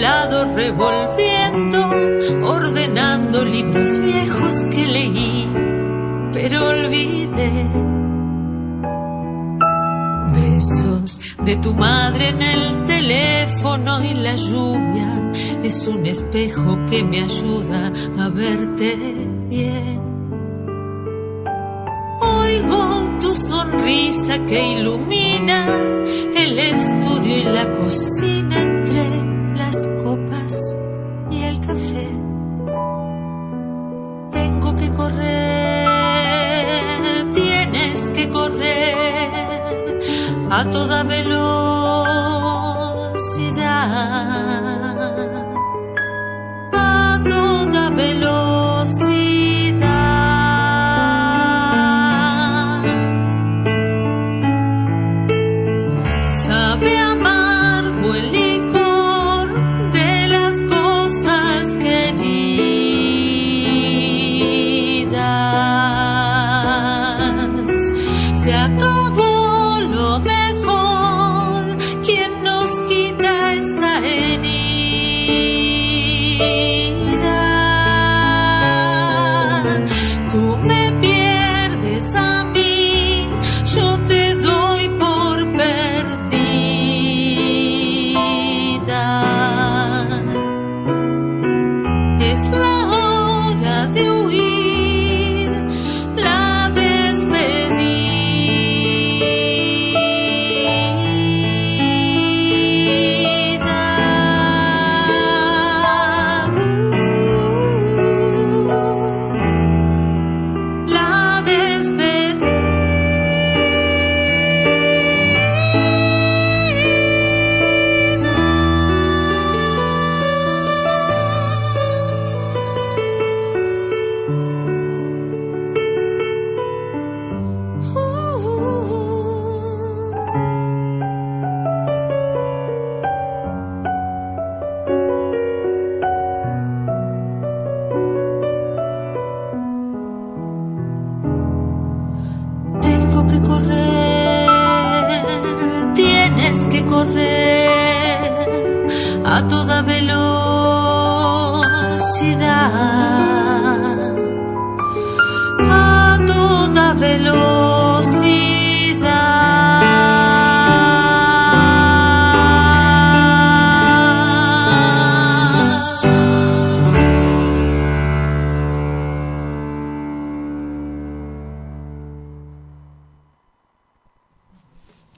lado 0.00 0.54
revolviendo, 0.54 1.80
ordenando 2.44 3.44
libros 3.44 3.98
viejos 3.98 4.54
que 4.70 4.86
leí, 4.86 5.46
pero 6.32 6.68
olvidé. 6.68 7.66
Besos 10.32 11.20
de 11.44 11.56
tu 11.56 11.74
madre 11.74 12.28
en 12.30 12.42
el 12.42 12.84
teléfono 12.84 14.02
y 14.02 14.14
la 14.14 14.36
lluvia 14.36 15.32
es 15.62 15.86
un 15.86 16.06
espejo 16.06 16.78
que 16.88 17.02
me 17.02 17.22
ayuda 17.22 17.92
a 18.18 18.28
verte 18.28 18.96
bien. 19.48 20.00
Oigo 22.20 23.18
tu 23.20 23.34
sonrisa 23.34 24.38
que 24.46 24.72
ilumina 24.72 25.66
el 26.36 26.58
estudio 26.58 27.36
y 27.38 27.44
la 27.44 27.70
cocina 27.72 28.69
tienes 37.32 38.08
que 38.10 38.28
correr 38.28 39.30
a 40.50 40.64
toda 40.64 41.02
velocidad. 41.04 41.40
A 46.72 47.20
toda 47.24 47.90
velocidad. 47.90 48.49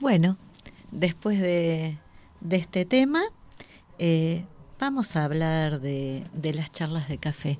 Bueno, 0.03 0.35
después 0.91 1.39
de, 1.39 1.97
de 2.41 2.57
este 2.57 2.83
tema, 2.83 3.21
eh, 3.99 4.43
vamos 4.77 5.15
a 5.15 5.23
hablar 5.23 5.79
de, 5.79 6.27
de 6.33 6.53
las 6.53 6.73
charlas 6.73 7.07
de 7.07 7.17
café. 7.19 7.57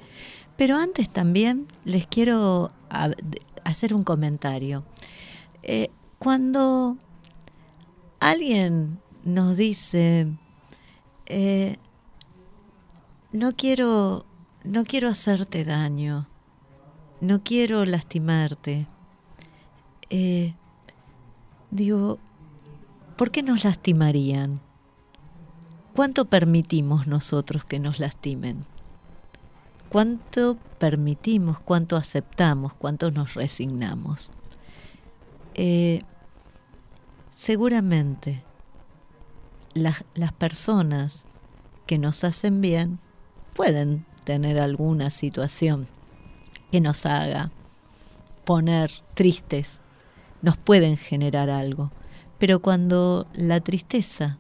Pero 0.58 0.76
antes 0.76 1.10
también 1.10 1.70
les 1.86 2.06
quiero 2.06 2.70
hacer 3.64 3.94
un 3.94 4.04
comentario. 4.04 4.84
Eh, 5.62 5.90
cuando 6.20 6.98
alguien 8.20 9.00
nos 9.24 9.56
dice, 9.56 10.28
eh, 11.28 11.78
no 13.32 13.56
quiero, 13.56 14.26
no 14.66 14.84
quiero 14.84 15.08
hacerte 15.08 15.64
daño, 15.64 16.28
no 17.22 17.42
quiero 17.42 17.86
lastimarte, 17.86 18.88
digo, 21.72 22.20
¿por 23.16 23.32
qué 23.32 23.44
nos 23.44 23.64
lastimarían? 23.64 24.60
¿Cuánto 25.96 26.26
permitimos 26.26 27.08
nosotros 27.08 27.64
que 27.66 27.80
nos 27.80 28.00
lastimen? 28.00 28.66
¿Cuánto 29.90 30.58
permitimos, 30.80 31.60
cuánto 31.60 31.98
aceptamos, 31.98 32.74
cuánto 32.74 33.12
nos 33.12 33.36
resignamos? 33.36 34.32
Eh, 35.54 36.02
seguramente 37.36 38.44
las, 39.76 40.04
las 40.16 40.34
personas 40.34 41.24
que 41.86 42.00
nos 42.00 42.24
hacen 42.24 42.60
bien 42.62 43.00
pueden 43.54 44.06
tener 44.24 44.60
alguna 44.60 45.10
situación 45.10 45.88
que 46.72 46.82
nos 46.82 47.06
haga 47.06 47.52
poner 48.46 48.92
tristes, 49.14 49.80
nos 50.42 50.58
pueden 50.58 50.98
generar 50.98 51.50
algo, 51.50 51.92
pero 52.44 52.60
cuando 52.60 53.26
la 53.34 53.62
tristeza 53.62 54.38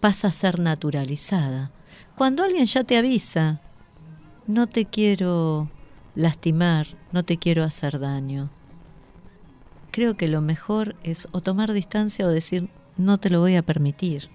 pasa 0.00 0.26
a 0.26 0.32
ser 0.32 0.58
naturalizada, 0.58 1.70
cuando 2.16 2.42
alguien 2.42 2.66
ya 2.66 2.82
te 2.82 2.96
avisa, 2.96 3.60
no 4.48 4.66
te 4.66 4.86
quiero 4.86 5.70
lastimar, 6.16 6.88
no 7.12 7.22
te 7.22 7.36
quiero 7.36 7.62
hacer 7.62 8.00
daño, 8.00 8.50
creo 9.92 10.16
que 10.16 10.26
lo 10.26 10.40
mejor 10.40 10.96
es 11.04 11.28
o 11.30 11.40
tomar 11.40 11.72
distancia 11.72 12.26
o 12.26 12.28
decir 12.28 12.68
no 12.96 13.18
te 13.18 13.30
lo 13.30 13.38
voy 13.38 13.54
a 13.54 13.62
permitir. 13.62 14.28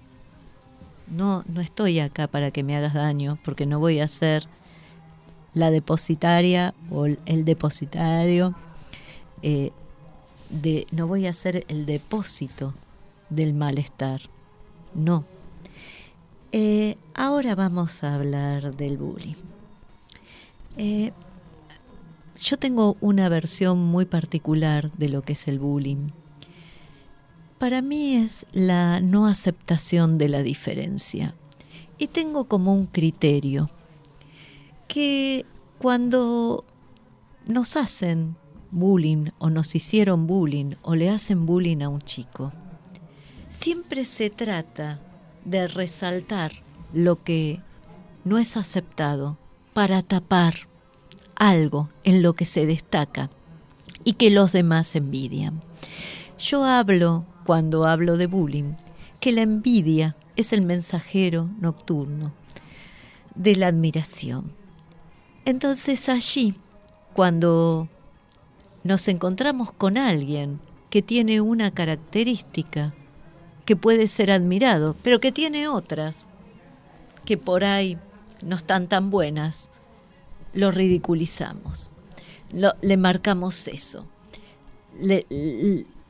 No, 1.08 1.44
no 1.48 1.60
estoy 1.60 2.00
acá 2.00 2.26
para 2.26 2.52
que 2.52 2.62
me 2.62 2.74
hagas 2.74 2.94
daño, 2.94 3.38
porque 3.44 3.66
no 3.66 3.80
voy 3.80 4.00
a 4.00 4.08
ser 4.08 4.48
la 5.52 5.70
depositaria 5.70 6.72
o 6.90 7.04
el 7.04 7.44
depositario 7.44 8.54
eh, 9.42 9.72
de 10.50 10.86
no 10.90 11.06
voy 11.06 11.26
a 11.26 11.32
ser 11.32 11.64
el 11.68 11.86
depósito 11.86 12.74
del 13.30 13.54
malestar. 13.54 14.22
No. 14.94 15.24
Eh, 16.52 16.96
ahora 17.14 17.54
vamos 17.54 18.02
a 18.02 18.14
hablar 18.14 18.76
del 18.76 18.96
bullying. 18.96 19.34
Eh, 20.76 21.12
yo 22.38 22.58
tengo 22.58 22.96
una 23.00 23.28
versión 23.28 23.78
muy 23.78 24.04
particular 24.04 24.92
de 24.92 25.08
lo 25.08 25.22
que 25.22 25.32
es 25.32 25.48
el 25.48 25.58
bullying. 25.58 26.10
Para 27.58 27.80
mí 27.80 28.16
es 28.16 28.46
la 28.52 29.00
no 29.00 29.26
aceptación 29.26 30.18
de 30.18 30.28
la 30.28 30.42
diferencia. 30.42 31.34
Y 31.98 32.08
tengo 32.08 32.44
como 32.44 32.74
un 32.74 32.86
criterio 32.86 33.70
que 34.86 35.46
cuando 35.78 36.64
nos 37.46 37.76
hacen 37.76 38.36
bullying 38.76 39.30
o 39.38 39.48
nos 39.48 39.74
hicieron 39.74 40.26
bullying 40.26 40.74
o 40.82 40.94
le 40.94 41.08
hacen 41.08 41.46
bullying 41.46 41.82
a 41.82 41.88
un 41.88 42.02
chico, 42.02 42.52
siempre 43.48 44.04
se 44.04 44.30
trata 44.30 45.00
de 45.44 45.66
resaltar 45.66 46.52
lo 46.92 47.24
que 47.24 47.60
no 48.24 48.38
es 48.38 48.56
aceptado 48.56 49.38
para 49.72 50.02
tapar 50.02 50.68
algo 51.34 51.88
en 52.04 52.22
lo 52.22 52.34
que 52.34 52.44
se 52.44 52.66
destaca 52.66 53.30
y 54.04 54.14
que 54.14 54.30
los 54.30 54.52
demás 54.52 54.94
envidian. 54.94 55.62
Yo 56.38 56.64
hablo, 56.64 57.24
cuando 57.44 57.86
hablo 57.86 58.16
de 58.16 58.26
bullying, 58.26 58.74
que 59.20 59.32
la 59.32 59.42
envidia 59.42 60.16
es 60.36 60.52
el 60.52 60.62
mensajero 60.62 61.48
nocturno 61.60 62.32
de 63.34 63.56
la 63.56 63.68
admiración. 63.68 64.52
Entonces 65.44 66.08
allí, 66.08 66.54
cuando 67.14 67.88
nos 68.86 69.08
encontramos 69.08 69.72
con 69.72 69.98
alguien 69.98 70.60
que 70.90 71.02
tiene 71.02 71.40
una 71.40 71.70
característica 71.72 72.94
que 73.64 73.76
puede 73.76 74.06
ser 74.08 74.30
admirado, 74.30 74.94
pero 75.02 75.20
que 75.20 75.32
tiene 75.32 75.68
otras 75.68 76.26
que 77.24 77.36
por 77.36 77.64
ahí 77.64 77.98
no 78.42 78.56
están 78.56 78.86
tan 78.86 79.10
buenas, 79.10 79.68
lo 80.54 80.70
ridiculizamos, 80.70 81.90
le 82.80 82.96
marcamos 82.96 83.66
eso, 83.68 84.06
le- 85.00 85.26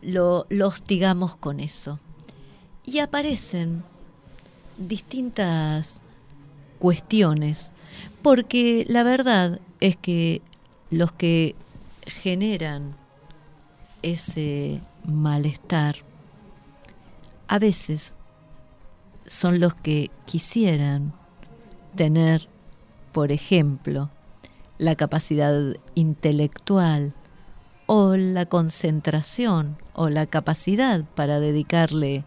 lo, 0.03 0.47
lo 0.51 0.69
hostigamos 0.69 1.37
con 1.37 1.59
eso. 1.61 1.99
Y 2.85 2.99
aparecen 3.01 3.83
distintas 4.77 6.03
cuestiones, 6.79 7.71
porque 8.23 8.85
la 8.89 9.03
verdad 9.03 9.61
es 9.81 9.97
que 9.97 10.43
los 10.91 11.11
que 11.13 11.55
generan 12.07 12.95
ese 14.03 14.81
malestar 15.05 15.97
a 17.49 17.59
veces 17.59 18.13
son 19.27 19.61
los 19.61 19.75
que 19.75 20.11
quisieran 20.25 21.13
tener, 21.95 22.49
por 23.13 23.33
ejemplo, 23.33 24.11
la 24.79 24.95
capacidad 24.95 25.77
intelectual 25.95 27.15
o 27.87 28.17
la 28.17 28.47
concentración 28.47 29.79
o 29.95 30.09
la 30.09 30.27
capacidad 30.27 31.05
para 31.15 31.41
dedicarle 31.41 32.25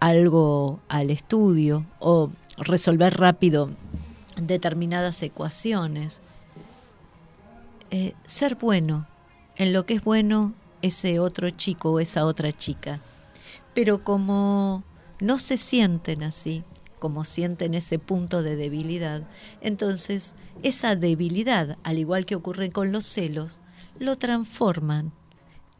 algo 0.00 0.80
al 0.88 1.10
estudio 1.10 1.84
o 1.98 2.30
resolver 2.56 3.18
rápido 3.18 3.70
determinadas 4.36 5.22
ecuaciones. 5.22 6.20
Eh, 7.90 8.14
ser 8.26 8.56
bueno 8.56 9.06
en 9.56 9.72
lo 9.72 9.86
que 9.86 9.94
es 9.94 10.04
bueno 10.04 10.52
ese 10.82 11.18
otro 11.18 11.50
chico 11.50 11.90
o 11.92 12.00
esa 12.00 12.24
otra 12.24 12.52
chica. 12.52 13.00
Pero 13.74 14.04
como 14.04 14.84
no 15.20 15.38
se 15.38 15.56
sienten 15.56 16.22
así, 16.22 16.64
como 16.98 17.24
sienten 17.24 17.74
ese 17.74 17.98
punto 17.98 18.42
de 18.42 18.56
debilidad, 18.56 19.22
entonces 19.60 20.34
esa 20.62 20.96
debilidad, 20.96 21.78
al 21.82 21.98
igual 21.98 22.26
que 22.26 22.34
ocurre 22.34 22.70
con 22.70 22.92
los 22.92 23.06
celos, 23.06 23.60
lo 23.98 24.16
transforman 24.16 25.12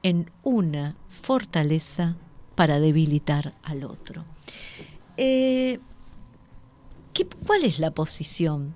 en 0.02 0.30
una 0.42 0.96
fortaleza 1.08 2.16
para 2.54 2.80
debilitar 2.80 3.54
al 3.62 3.84
otro. 3.84 4.24
Eh, 5.16 5.80
¿qué- 7.12 7.26
¿Cuál 7.46 7.64
es 7.64 7.78
la 7.80 7.90
posición 7.90 8.74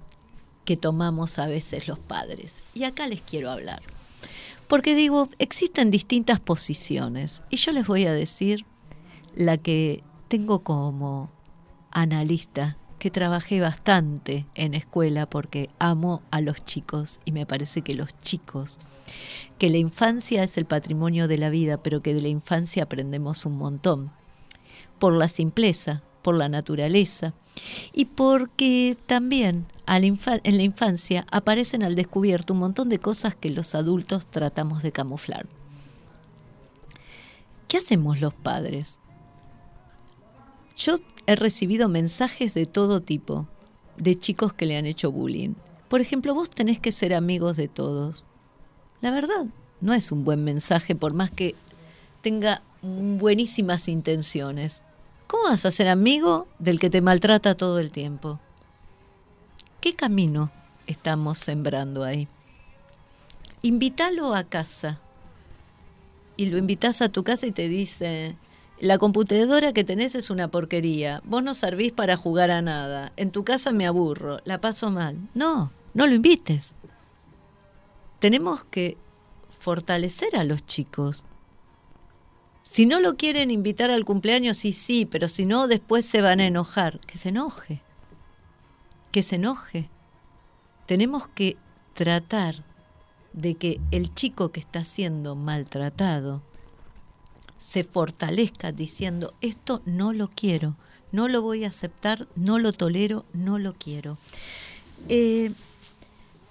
que 0.65 0.77
tomamos 0.77 1.39
a 1.39 1.47
veces 1.47 1.89
los 1.89 1.99
padres? 1.99 2.55
Y 2.75 2.85
acá 2.85 3.07
les 3.07 3.21
quiero 3.21 3.51
hablar. 3.51 3.83
Porque 4.69 4.95
digo, 4.95 5.29
existen 5.39 5.91
distintas 5.91 6.41
posiciones 6.41 7.43
y 7.51 7.57
yo 7.57 7.73
les 7.73 7.87
voy 7.87 8.07
a 8.07 8.13
decir 8.13 8.65
la 9.35 9.59
que 9.59 10.03
tengo 10.29 10.61
como 10.61 11.31
analista, 11.91 12.79
que 12.99 13.11
trabajé 13.11 13.61
bastante 13.61 14.47
en 14.55 14.75
escuela 14.75 15.27
porque 15.27 15.69
amo 15.79 16.23
a 16.31 16.41
los 16.41 16.65
chicos 16.65 17.21
y 17.25 17.33
me 17.33 17.47
parece 17.47 17.83
que 17.83 17.95
los 17.95 18.19
chicos, 18.21 18.79
que 19.59 19.69
la 19.71 19.79
infancia 19.79 20.43
es 20.45 20.57
el 20.57 20.67
patrimonio 20.67 21.29
de 21.29 21.37
la 21.37 21.51
vida, 21.51 21.83
pero 21.83 22.01
que 22.01 22.15
de 22.15 22.23
la 22.23 22.29
infancia 22.29 22.85
aprendemos 22.85 23.45
un 23.45 23.59
montón, 23.59 24.13
por 24.99 25.15
la 25.15 25.29
simpleza, 25.29 26.03
por 26.23 26.37
la 26.37 26.49
naturaleza 26.49 27.35
y 27.93 28.05
porque 28.07 28.97
también 29.07 29.67
en 29.87 30.57
la 30.57 30.63
infancia 30.63 31.27
aparecen 31.31 31.83
al 31.83 31.95
descubierto 31.97 32.55
un 32.55 32.61
montón 32.61 32.89
de 32.89 32.99
cosas 32.99 33.35
que 33.35 33.51
los 33.51 33.75
adultos 33.75 34.27
tratamos 34.27 34.83
de 34.83 34.93
camuflar. 34.93 35.47
¿Qué 37.69 37.79
hacemos 37.79 38.21
los 38.21 38.35
padres? 38.35 38.99
Yo 40.77 41.01
he 41.27 41.37
recibido 41.37 41.89
mensajes 41.89 42.55
de 42.55 42.67
todo 42.67 43.01
tipo, 43.01 43.47
de 43.97 44.19
chicos 44.19 44.53
que 44.53 44.67
le 44.67 44.77
han 44.77 44.87
hecho 44.87 45.13
bullying. 45.13 45.55
Por 45.89 46.01
ejemplo, 46.01 46.35
vos 46.35 46.51
tenés 46.51 46.79
que 46.79 46.93
ser 46.93 47.15
amigos 47.15 47.57
de 47.57 47.69
todos. 47.69 48.25
La 49.01 49.11
verdad, 49.11 49.47
no 49.81 49.95
es 49.95 50.13
un 50.13 50.25
buen 50.25 50.45
mensaje 50.45 50.95
por 50.95 51.13
más 51.13 51.31
que 51.31 51.55
tenga 52.23 52.63
buenísimas 52.83 53.89
intenciones. 53.89 54.83
¿Cómo 55.27 55.45
vas 55.45 55.65
a 55.67 55.71
ser 55.71 55.89
amigo 55.89 56.47
del 56.59 56.79
que 56.79 56.91
te 56.91 57.01
maltrata 57.01 57.55
todo 57.55 57.79
el 57.79 57.91
tiempo? 57.91 58.39
¿Qué 59.83 59.97
camino 59.97 60.53
estamos 60.87 61.39
sembrando 61.39 62.05
ahí? 62.05 62.29
Invítalo 63.63 64.33
a 64.33 64.45
casa. 64.45 65.01
Y 66.37 66.47
lo 66.47 66.57
invitas 66.57 67.03
a 67.03 67.09
tu 67.09 67.25
casa 67.25 67.49
y 67.49 67.51
te 67.51 67.69
dice, 67.69 68.37
la 68.79 68.99
computadora 68.99 69.73
que 69.73 69.83
tenés 69.83 70.15
es 70.15 70.31
una 70.31 70.47
porquería, 70.47 71.21
vos 71.25 71.43
no 71.43 71.55
servís 71.55 71.91
para 71.91 72.17
jugar 72.17 72.53
a 72.53 72.63
nada, 72.63 73.13
en 73.17 73.33
tu 73.33 73.43
casa 73.43 73.73
me 73.73 73.85
aburro, 73.85 74.39
la 74.45 74.61
paso 74.61 74.93
mal. 74.93 75.17
No, 75.35 75.73
no 75.95 76.07
lo 76.07 76.15
invites. 76.15 76.75
Tenemos 78.21 78.63
que 78.63 78.97
fortalecer 79.59 80.37
a 80.37 80.45
los 80.45 80.65
chicos. 80.65 81.25
Si 82.61 82.87
no 82.87 83.01
lo 83.01 83.17
quieren 83.17 83.51
invitar 83.51 83.91
al 83.91 84.05
cumpleaños, 84.05 84.59
sí, 84.59 84.75
sí, 84.75 85.07
pero 85.07 85.27
si 85.27 85.45
no, 85.45 85.67
después 85.67 86.07
se 86.07 86.21
van 86.21 86.39
a 86.39 86.47
enojar. 86.47 87.01
Que 87.01 87.19
se 87.19 87.31
enoje. 87.31 87.83
Que 89.13 89.23
se 89.23 89.37
enoje. 89.37 89.89
Tenemos 90.87 91.29
que 91.29 91.57
tratar 91.95 92.65
de 93.33 93.55
que 93.55 93.81
el 93.91 94.15
chico 94.15 94.51
que 94.51 94.61
está 94.61 94.85
siendo 94.85 95.37
maltratado 95.37 96.43
se 97.61 97.85
fortalezca 97.85 98.73
diciendo, 98.73 99.35
esto 99.41 99.83
no 99.87 100.13
lo 100.13 100.29
quiero, 100.29 100.75
no 101.13 101.29
lo 101.29 101.41
voy 101.43 101.65
a 101.65 101.69
aceptar, 101.69 102.27
no 102.35 102.59
lo 102.59 102.73
tolero, 102.73 103.25
no 103.33 103.59
lo 103.59 103.73
quiero. 103.73 104.19
Eh, 105.09 105.53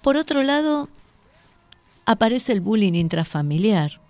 por 0.00 0.16
otro 0.16 0.42
lado, 0.42 0.88
aparece 2.06 2.52
el 2.52 2.60
bullying 2.60 2.94
intrafamiliar. 2.94 4.00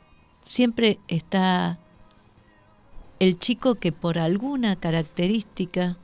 Siempre 0.46 0.98
está 1.08 1.78
el 3.18 3.38
chico 3.38 3.74
que 3.74 3.92
por 3.92 4.18
alguna 4.18 4.76
característica 4.76 5.96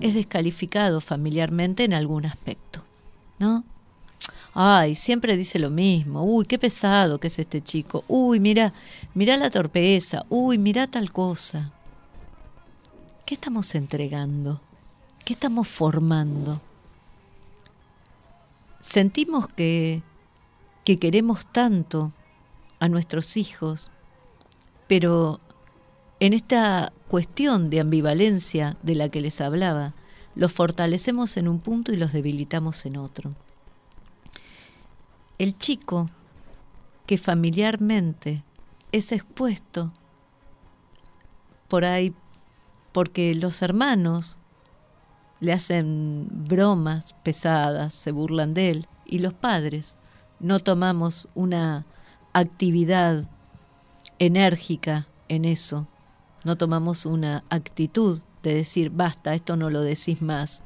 es 0.00 0.14
descalificado 0.14 1.00
familiarmente 1.00 1.84
en 1.84 1.94
algún 1.94 2.26
aspecto, 2.26 2.82
¿no? 3.38 3.64
Ay, 4.52 4.94
siempre 4.94 5.36
dice 5.36 5.58
lo 5.58 5.70
mismo. 5.70 6.24
Uy, 6.24 6.44
qué 6.44 6.58
pesado 6.58 7.18
que 7.18 7.28
es 7.28 7.38
este 7.38 7.62
chico. 7.62 8.04
Uy, 8.08 8.40
mira, 8.40 8.72
mira 9.14 9.36
la 9.36 9.50
torpeza. 9.50 10.24
Uy, 10.28 10.58
mira 10.58 10.88
tal 10.88 11.12
cosa. 11.12 11.72
¿Qué 13.24 13.34
estamos 13.34 13.74
entregando? 13.74 14.60
¿Qué 15.24 15.34
estamos 15.34 15.68
formando? 15.68 16.60
Sentimos 18.80 19.46
que, 19.48 20.02
que 20.84 20.98
queremos 20.98 21.46
tanto 21.46 22.12
a 22.80 22.88
nuestros 22.88 23.36
hijos, 23.36 23.90
pero 24.88 25.38
en 26.18 26.32
esta 26.32 26.92
cuestión 27.10 27.70
de 27.70 27.80
ambivalencia 27.80 28.76
de 28.84 28.94
la 28.94 29.08
que 29.08 29.20
les 29.20 29.40
hablaba, 29.40 29.94
los 30.36 30.52
fortalecemos 30.52 31.36
en 31.36 31.48
un 31.48 31.58
punto 31.58 31.92
y 31.92 31.96
los 31.96 32.12
debilitamos 32.12 32.86
en 32.86 32.96
otro. 32.96 33.34
El 35.36 35.58
chico 35.58 36.08
que 37.06 37.18
familiarmente 37.18 38.44
es 38.92 39.10
expuesto 39.10 39.92
por 41.66 41.84
ahí 41.84 42.14
porque 42.92 43.34
los 43.34 43.60
hermanos 43.60 44.36
le 45.40 45.52
hacen 45.52 46.28
bromas 46.30 47.16
pesadas, 47.24 47.92
se 47.92 48.12
burlan 48.12 48.54
de 48.54 48.70
él, 48.70 48.88
y 49.04 49.18
los 49.18 49.34
padres 49.34 49.96
no 50.38 50.60
tomamos 50.60 51.26
una 51.34 51.86
actividad 52.34 53.28
enérgica 54.20 55.08
en 55.28 55.44
eso, 55.44 55.88
no 56.44 56.56
tomamos 56.56 57.06
una 57.06 57.44
actitud 57.50 58.20
de 58.42 58.54
decir, 58.54 58.90
basta, 58.90 59.34
esto 59.34 59.56
no 59.56 59.70
lo 59.70 59.82
decís 59.82 60.22
más. 60.22 60.62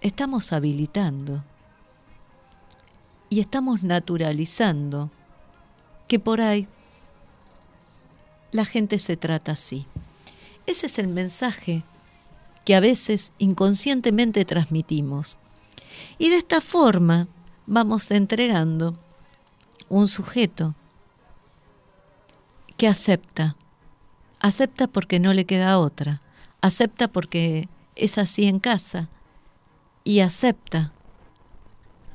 Estamos 0.00 0.52
habilitando 0.52 1.42
y 3.28 3.40
estamos 3.40 3.82
naturalizando 3.82 5.10
que 6.08 6.18
por 6.18 6.40
ahí 6.40 6.68
la 8.50 8.64
gente 8.64 8.98
se 8.98 9.16
trata 9.16 9.52
así. 9.52 9.86
Ese 10.66 10.86
es 10.86 10.98
el 10.98 11.08
mensaje 11.08 11.84
que 12.64 12.74
a 12.74 12.80
veces 12.80 13.32
inconscientemente 13.38 14.44
transmitimos. 14.44 15.38
Y 16.18 16.28
de 16.28 16.36
esta 16.36 16.60
forma 16.60 17.28
vamos 17.66 18.10
entregando 18.10 18.98
un 19.88 20.08
sujeto 20.08 20.74
que 22.76 22.88
acepta. 22.88 23.56
Acepta 24.42 24.88
porque 24.88 25.20
no 25.20 25.32
le 25.32 25.44
queda 25.44 25.78
otra. 25.78 26.20
Acepta 26.60 27.06
porque 27.06 27.68
es 27.94 28.18
así 28.18 28.44
en 28.44 28.58
casa. 28.58 29.08
Y 30.02 30.18
acepta 30.18 30.92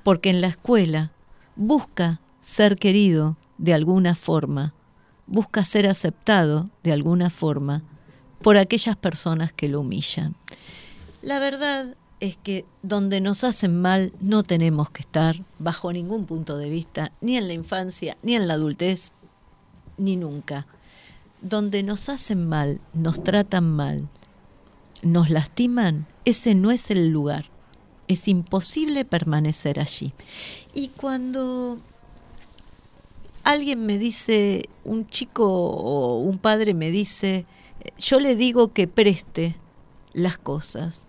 porque 0.04 0.30
en 0.30 0.42
la 0.42 0.48
escuela 0.48 1.12
busca 1.56 2.20
ser 2.42 2.78
querido 2.78 3.38
de 3.58 3.74
alguna 3.74 4.14
forma, 4.14 4.74
busca 5.26 5.64
ser 5.64 5.88
aceptado 5.88 6.70
de 6.84 6.92
alguna 6.92 7.30
forma 7.30 7.82
por 8.42 8.58
aquellas 8.58 8.98
personas 8.98 9.54
que 9.54 9.70
lo 9.70 9.80
humillan. 9.80 10.36
La 11.22 11.40
verdad 11.40 11.96
es 12.20 12.36
que 12.38 12.66
donde 12.84 13.22
nos 13.22 13.46
hacen 13.46 13.82
mal 13.82 14.12
no 14.20 14.44
tenemos 14.44 14.90
que 14.90 15.02
estar 15.02 15.38
bajo 15.60 15.94
ningún 15.94 16.26
punto 16.26 16.58
de 16.58 16.70
vista, 16.70 17.14
ni 17.22 17.38
en 17.38 17.48
la 17.48 17.54
infancia, 17.54 18.18
ni 18.22 18.36
en 18.36 18.50
la 18.50 18.56
adultez, 18.56 19.12
ni 19.98 20.18
nunca. 20.18 20.68
Donde 21.42 21.84
nos 21.84 22.10
hacen 22.10 22.48
mal, 22.48 22.82
nos 22.94 23.24
tratan 23.24 23.70
mal, 23.70 24.10
nos 25.02 25.30
lastiman, 25.30 26.08
ese 26.26 26.56
no 26.56 26.72
es 26.72 26.90
el 26.92 27.10
lugar 27.10 27.46
es 28.08 28.28
imposible 28.28 29.06
permanecer 29.06 29.80
allí. 29.80 30.14
Y 30.74 30.90
cuando 30.90 31.80
alguien 33.44 33.86
me 33.86 33.98
dice, 33.98 34.70
un 34.84 35.08
chico 35.08 35.46
o 35.46 36.20
un 36.20 36.38
padre 36.38 36.74
me 36.74 36.92
dice, 36.92 37.46
yo 37.98 38.20
le 38.20 38.36
digo 38.36 38.74
que 38.74 38.88
preste 38.88 39.56
las 40.14 40.38
cosas. 40.38 41.06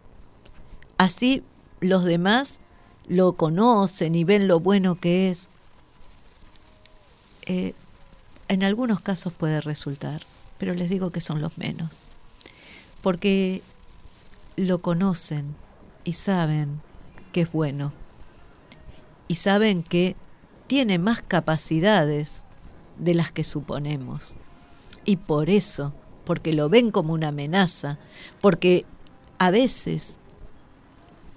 Así 0.96 1.42
los 1.80 2.04
demás 2.04 2.58
lo 3.06 3.34
conocen 3.34 4.14
y 4.14 4.24
ven 4.24 4.48
lo 4.48 4.60
bueno 4.60 4.96
que 4.96 5.30
es. 5.30 5.48
Eh, 7.42 7.74
en 8.48 8.64
algunos 8.64 9.00
casos 9.00 9.32
puede 9.32 9.60
resultar, 9.60 10.22
pero 10.58 10.74
les 10.74 10.90
digo 10.90 11.10
que 11.10 11.20
son 11.20 11.40
los 11.40 11.58
menos. 11.58 11.90
Porque 13.02 13.62
lo 14.56 14.80
conocen 14.80 15.54
y 16.04 16.14
saben 16.14 16.80
que 17.32 17.42
es 17.42 17.52
bueno. 17.52 17.92
Y 19.28 19.36
saben 19.36 19.82
que 19.82 20.16
tiene 20.66 20.98
más 20.98 21.22
capacidades 21.22 22.42
de 22.98 23.14
las 23.14 23.30
que 23.30 23.44
suponemos. 23.44 24.32
Y 25.04 25.16
por 25.16 25.50
eso, 25.50 25.94
porque 26.24 26.52
lo 26.52 26.68
ven 26.68 26.90
como 26.90 27.12
una 27.12 27.28
amenaza, 27.28 27.98
porque 28.40 28.84
a 29.38 29.50
veces 29.50 30.18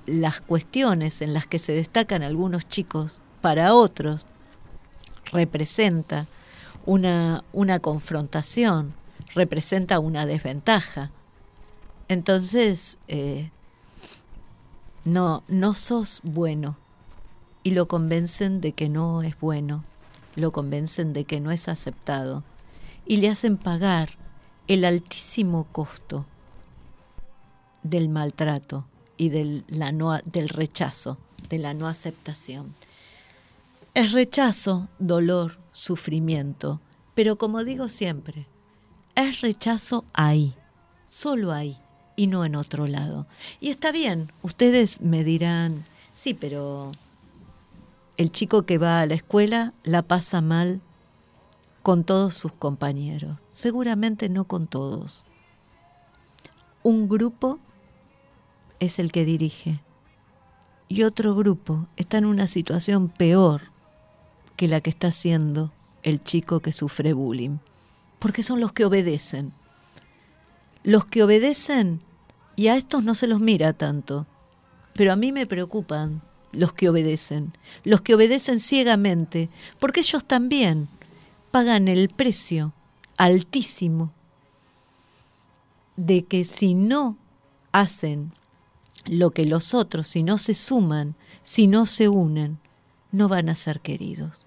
las 0.06 0.42
cuestiones 0.42 1.22
en 1.22 1.34
las 1.34 1.46
que 1.46 1.60
se 1.60 1.74
destacan 1.74 2.24
algunos 2.24 2.68
chicos 2.68 3.22
para 3.42 3.74
otros 3.74 4.26
representa 5.32 6.28
una, 6.86 7.44
una 7.54 7.80
confrontación, 7.80 8.94
representa 9.34 10.00
una 10.00 10.26
desventaja. 10.26 11.12
Entonces, 12.08 12.98
eh, 13.08 13.50
no, 15.06 15.44
no 15.48 15.74
sos 15.74 16.20
bueno. 16.24 16.78
Y 17.64 17.72
lo 17.72 17.88
convencen 17.88 18.60
de 18.60 18.74
que 18.74 18.90
no 18.90 19.22
es 19.22 19.40
bueno, 19.40 19.84
lo 20.36 20.52
convencen 20.52 21.14
de 21.14 21.26
que 21.26 21.40
no 21.40 21.52
es 21.52 21.68
aceptado 21.68 22.44
y 23.06 23.18
le 23.18 23.30
hacen 23.30 23.58
pagar 23.58 24.12
el 24.68 24.86
altísimo 24.86 25.68
costo 25.72 26.26
del 27.84 28.10
maltrato 28.10 28.86
y 29.18 29.30
del, 29.30 29.64
la 29.68 29.92
no, 29.92 30.18
del 30.26 30.50
rechazo, 30.50 31.18
de 31.50 31.60
la 31.60 31.74
no 31.74 31.88
aceptación. 31.88 32.74
Es 33.94 34.12
rechazo, 34.12 34.88
dolor, 35.00 35.58
sufrimiento, 35.72 36.82
pero 37.14 37.38
como 37.38 37.64
digo 37.64 37.90
siempre, 37.90 38.48
es 39.16 39.42
rechazo 39.42 40.06
ahí, 40.14 40.56
solo 41.10 41.52
ahí 41.52 41.78
y 42.16 42.28
no 42.28 42.46
en 42.46 42.56
otro 42.56 42.88
lado. 42.88 43.28
Y 43.60 43.70
está 43.70 43.92
bien, 43.92 44.32
ustedes 44.42 45.02
me 45.02 45.24
dirán, 45.24 45.86
sí, 46.14 46.34
pero 46.34 46.92
el 48.18 48.32
chico 48.32 48.64
que 48.64 48.78
va 48.78 49.02
a 49.02 49.06
la 49.06 49.16
escuela 49.16 49.74
la 49.84 50.04
pasa 50.04 50.42
mal 50.42 50.82
con 51.82 52.04
todos 52.04 52.36
sus 52.36 52.52
compañeros. 52.52 53.40
Seguramente 53.50 54.30
no 54.30 54.46
con 54.46 54.68
todos, 54.68 55.24
un 56.84 57.08
grupo 57.10 57.60
es 58.80 59.00
el 59.00 59.12
que 59.12 59.26
dirige 59.26 59.80
y 60.88 61.04
otro 61.04 61.36
grupo 61.36 61.88
está 61.96 62.18
en 62.18 62.26
una 62.26 62.48
situación 62.48 63.08
peor 63.08 63.71
que 64.62 64.68
la 64.68 64.82
que 64.82 64.92
está 64.92 65.08
haciendo 65.08 65.72
el 66.04 66.24
chico 66.24 66.60
que 66.60 66.72
sufre 66.72 67.14
bullying, 67.14 67.58
porque 68.20 68.44
son 68.44 68.60
los 68.60 68.74
que 68.74 68.86
obedecen. 68.86 69.54
Los 70.84 71.04
que 71.06 71.24
obedecen, 71.24 72.02
y 72.56 72.68
a 72.68 72.76
estos 72.76 73.04
no 73.04 73.16
se 73.16 73.26
los 73.26 73.40
mira 73.40 73.74
tanto, 73.74 74.28
pero 74.94 75.14
a 75.14 75.16
mí 75.16 75.32
me 75.32 75.48
preocupan 75.48 76.22
los 76.52 76.74
que 76.74 76.90
obedecen, 76.90 77.54
los 77.84 78.02
que 78.02 78.14
obedecen 78.14 78.60
ciegamente, 78.60 79.50
porque 79.80 80.02
ellos 80.02 80.26
también 80.26 80.90
pagan 81.50 81.88
el 81.88 82.10
precio 82.10 82.72
altísimo 83.18 84.12
de 85.96 86.26
que 86.26 86.44
si 86.44 86.76
no 86.76 87.18
hacen 87.72 88.32
lo 89.08 89.32
que 89.32 89.48
los 89.48 89.74
otros, 89.74 90.06
si 90.06 90.22
no 90.22 90.38
se 90.38 90.54
suman, 90.54 91.16
si 91.42 91.66
no 91.66 91.88
se 91.88 92.10
unen, 92.10 92.60
no 93.12 93.28
van 93.28 93.50
a 93.50 93.56
ser 93.56 93.80
queridos. 93.80 94.46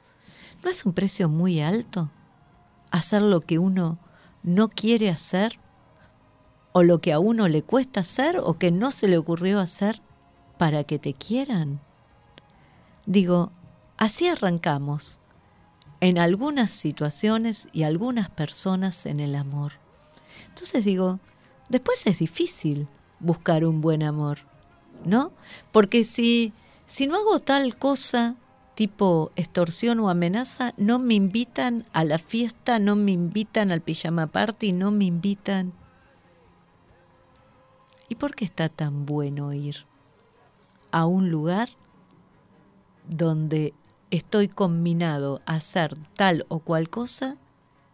¿No 0.64 0.70
es 0.70 0.86
un 0.86 0.94
precio 0.94 1.28
muy 1.28 1.60
alto 1.60 2.08
hacer 2.90 3.20
lo 3.20 3.42
que 3.42 3.58
uno 3.58 3.98
no 4.42 4.70
quiere 4.70 5.10
hacer? 5.10 5.58
¿O 6.72 6.82
lo 6.82 7.02
que 7.02 7.12
a 7.12 7.18
uno 7.18 7.48
le 7.48 7.62
cuesta 7.62 8.00
hacer 8.00 8.38
o 8.38 8.58
que 8.58 8.70
no 8.70 8.90
se 8.90 9.06
le 9.06 9.18
ocurrió 9.18 9.60
hacer 9.60 10.00
para 10.56 10.84
que 10.84 10.98
te 10.98 11.12
quieran? 11.12 11.80
Digo, 13.04 13.52
así 13.98 14.26
arrancamos 14.26 15.18
en 16.00 16.18
algunas 16.18 16.70
situaciones 16.70 17.68
y 17.72 17.82
algunas 17.82 18.30
personas 18.30 19.04
en 19.04 19.20
el 19.20 19.34
amor. 19.34 19.72
Entonces 20.48 20.82
digo, 20.82 21.20
después 21.68 22.06
es 22.06 22.20
difícil 22.20 22.88
buscar 23.20 23.66
un 23.66 23.82
buen 23.82 24.02
amor, 24.02 24.38
¿no? 25.04 25.30
Porque 25.72 26.04
si, 26.04 26.54
si 26.86 27.06
no 27.06 27.16
hago 27.16 27.38
tal 27.40 27.76
cosa 27.76 28.36
tipo 28.74 29.30
extorsión 29.36 30.00
o 30.00 30.10
amenaza, 30.10 30.74
no 30.76 30.98
me 30.98 31.14
invitan 31.14 31.86
a 31.92 32.04
la 32.04 32.18
fiesta, 32.18 32.78
no 32.78 32.96
me 32.96 33.12
invitan 33.12 33.70
al 33.70 33.80
pijama 33.80 34.26
party, 34.26 34.72
no 34.72 34.90
me 34.90 35.04
invitan. 35.04 35.72
¿Y 38.08 38.16
por 38.16 38.34
qué 38.34 38.44
está 38.44 38.68
tan 38.68 39.06
bueno 39.06 39.52
ir 39.52 39.86
a 40.90 41.06
un 41.06 41.30
lugar 41.30 41.70
donde 43.08 43.74
estoy 44.10 44.48
combinado 44.48 45.40
a 45.46 45.54
hacer 45.54 45.96
tal 46.14 46.46
o 46.48 46.58
cual 46.58 46.88
cosa 46.88 47.36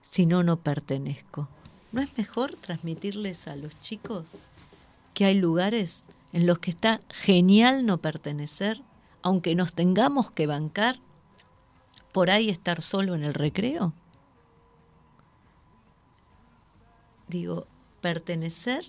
si 0.02 0.26
no, 0.26 0.42
no 0.42 0.56
pertenezco? 0.56 1.48
¿No 1.92 2.00
es 2.00 2.16
mejor 2.16 2.56
transmitirles 2.56 3.48
a 3.48 3.56
los 3.56 3.78
chicos 3.80 4.26
que 5.14 5.24
hay 5.24 5.34
lugares 5.34 6.04
en 6.32 6.46
los 6.46 6.58
que 6.58 6.70
está 6.70 7.00
genial 7.08 7.84
no 7.84 7.98
pertenecer, 7.98 8.80
aunque 9.22 9.54
nos 9.54 9.72
tengamos 9.72 10.30
que 10.30 10.46
bancar 10.46 10.96
por 12.12 12.30
ahí 12.30 12.48
estar 12.48 12.82
solo 12.82 13.14
en 13.14 13.24
el 13.24 13.34
recreo? 13.34 13.92
Digo, 17.28 17.66
pertenecer 18.00 18.86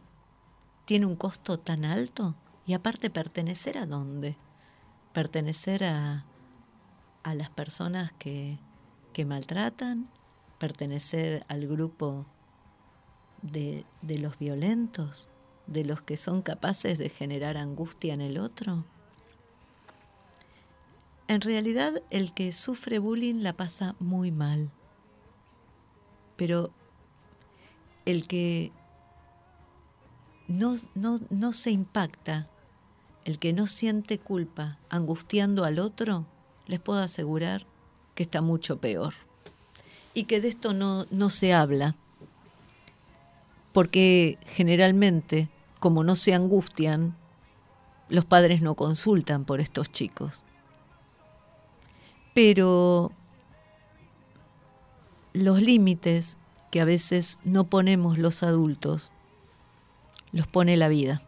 tiene 0.86 1.06
un 1.06 1.16
costo 1.16 1.60
tan 1.60 1.86
alto 1.86 2.36
y 2.66 2.74
aparte 2.74 3.10
pertenecer 3.10 3.78
a 3.78 3.86
dónde? 3.86 4.36
Pertenecer 5.14 5.84
a, 5.84 6.26
a 7.24 7.36
las 7.36 7.50
personas 7.50 8.12
que, 8.14 8.58
que 9.14 9.26
maltratan, 9.26 10.10
pertenecer 10.58 11.46
al 11.50 11.68
grupo 11.68 12.26
de, 13.42 13.86
de 14.02 14.18
los 14.18 14.38
violentos, 14.40 15.30
de 15.68 15.86
los 15.86 16.02
que 16.02 16.18
son 16.18 16.42
capaces 16.42 16.98
de 16.98 17.10
generar 17.10 17.58
angustia 17.58 18.14
en 18.14 18.22
el 18.22 18.38
otro? 18.38 18.86
En 21.32 21.40
realidad 21.40 22.04
el 22.10 22.34
que 22.34 22.52
sufre 22.52 23.00
bullying 23.00 23.36
la 23.36 23.54
pasa 23.54 23.96
muy 24.00 24.32
mal, 24.32 24.70
pero 26.36 26.72
el 28.04 28.28
que 28.28 28.74
no, 30.50 30.76
no, 30.94 31.22
no 31.30 31.54
se 31.54 31.72
impacta, 31.72 32.50
el 33.24 33.40
que 33.40 33.54
no 33.54 33.66
siente 33.66 34.20
culpa 34.20 34.78
angustiando 34.90 35.64
al 35.64 35.80
otro, 35.80 36.26
les 36.68 36.82
puedo 36.82 37.00
asegurar 37.00 37.66
que 38.14 38.24
está 38.24 38.42
mucho 38.42 38.82
peor. 38.82 39.14
Y 40.14 40.26
que 40.26 40.42
de 40.42 40.50
esto 40.50 40.74
no, 40.74 41.06
no 41.12 41.30
se 41.30 41.54
habla, 41.54 41.96
porque 43.72 44.38
generalmente, 44.48 45.48
como 45.80 46.04
no 46.04 46.18
se 46.18 46.34
angustian, 46.34 47.16
los 48.10 48.26
padres 48.26 48.62
no 48.62 48.76
consultan 48.76 49.46
por 49.46 49.62
estos 49.62 49.94
chicos. 49.94 50.44
Pero 52.34 53.12
los 55.34 55.62
límites 55.62 56.38
que 56.72 56.82
a 56.82 56.86
veces 56.86 57.38
no 57.44 57.66
ponemos 57.66 58.18
los 58.18 58.44
adultos, 58.44 59.12
los 60.32 60.48
pone 60.48 60.78
la 60.78 60.88
vida. 60.88 61.22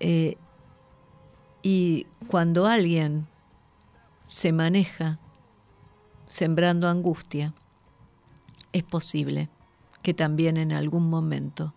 Eh, 0.00 0.36
y 1.62 2.06
cuando 2.26 2.66
alguien 2.66 3.26
se 4.28 4.52
maneja 4.52 5.18
sembrando 6.26 6.88
angustia, 6.88 7.52
es 8.72 8.82
posible 8.82 9.48
que 10.02 10.14
también 10.14 10.56
en 10.56 10.72
algún 10.72 11.10
momento 11.10 11.74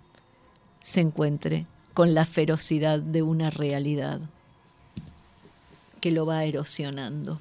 se 0.82 1.02
encuentre 1.02 1.66
con 1.94 2.14
la 2.14 2.26
ferocidad 2.26 3.00
de 3.00 3.22
una 3.22 3.50
realidad 3.50 4.22
que 6.02 6.12
lo 6.12 6.26
va 6.26 6.44
erosionando. 6.44 7.40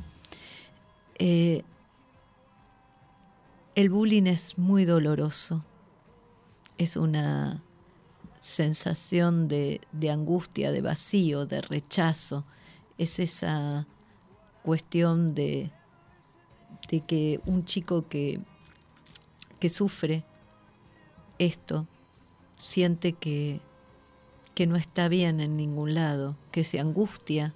Eh, 1.19 1.63
el 3.75 3.91
bullying 3.91 4.27
es 4.27 4.59
muy 4.59 4.85
doloroso, 4.85 5.65
es 6.79 6.97
una 6.97 7.63
sensación 8.41 9.49
de, 9.49 9.81
angustia, 10.11 10.73
de 10.73 10.83
vacío, 10.83 11.47
de 11.47 11.63
rechazo, 11.63 12.45
es 12.99 13.19
esa 13.19 13.87
cuestión 14.63 15.35
de, 15.35 15.71
de 16.91 17.01
que 17.01 17.41
un 17.47 17.65
chico 17.65 18.09
que, 18.09 18.41
que 19.59 19.69
sufre 19.69 20.25
esto 21.39 21.87
siente 22.63 23.13
que, 23.13 23.61
que 24.55 24.67
no 24.67 24.77
está 24.77 25.09
bien 25.09 25.41
en 25.41 25.57
ningún 25.57 25.95
lado, 25.95 26.37
que 26.51 26.65
se 26.65 26.79
angustia 26.79 27.55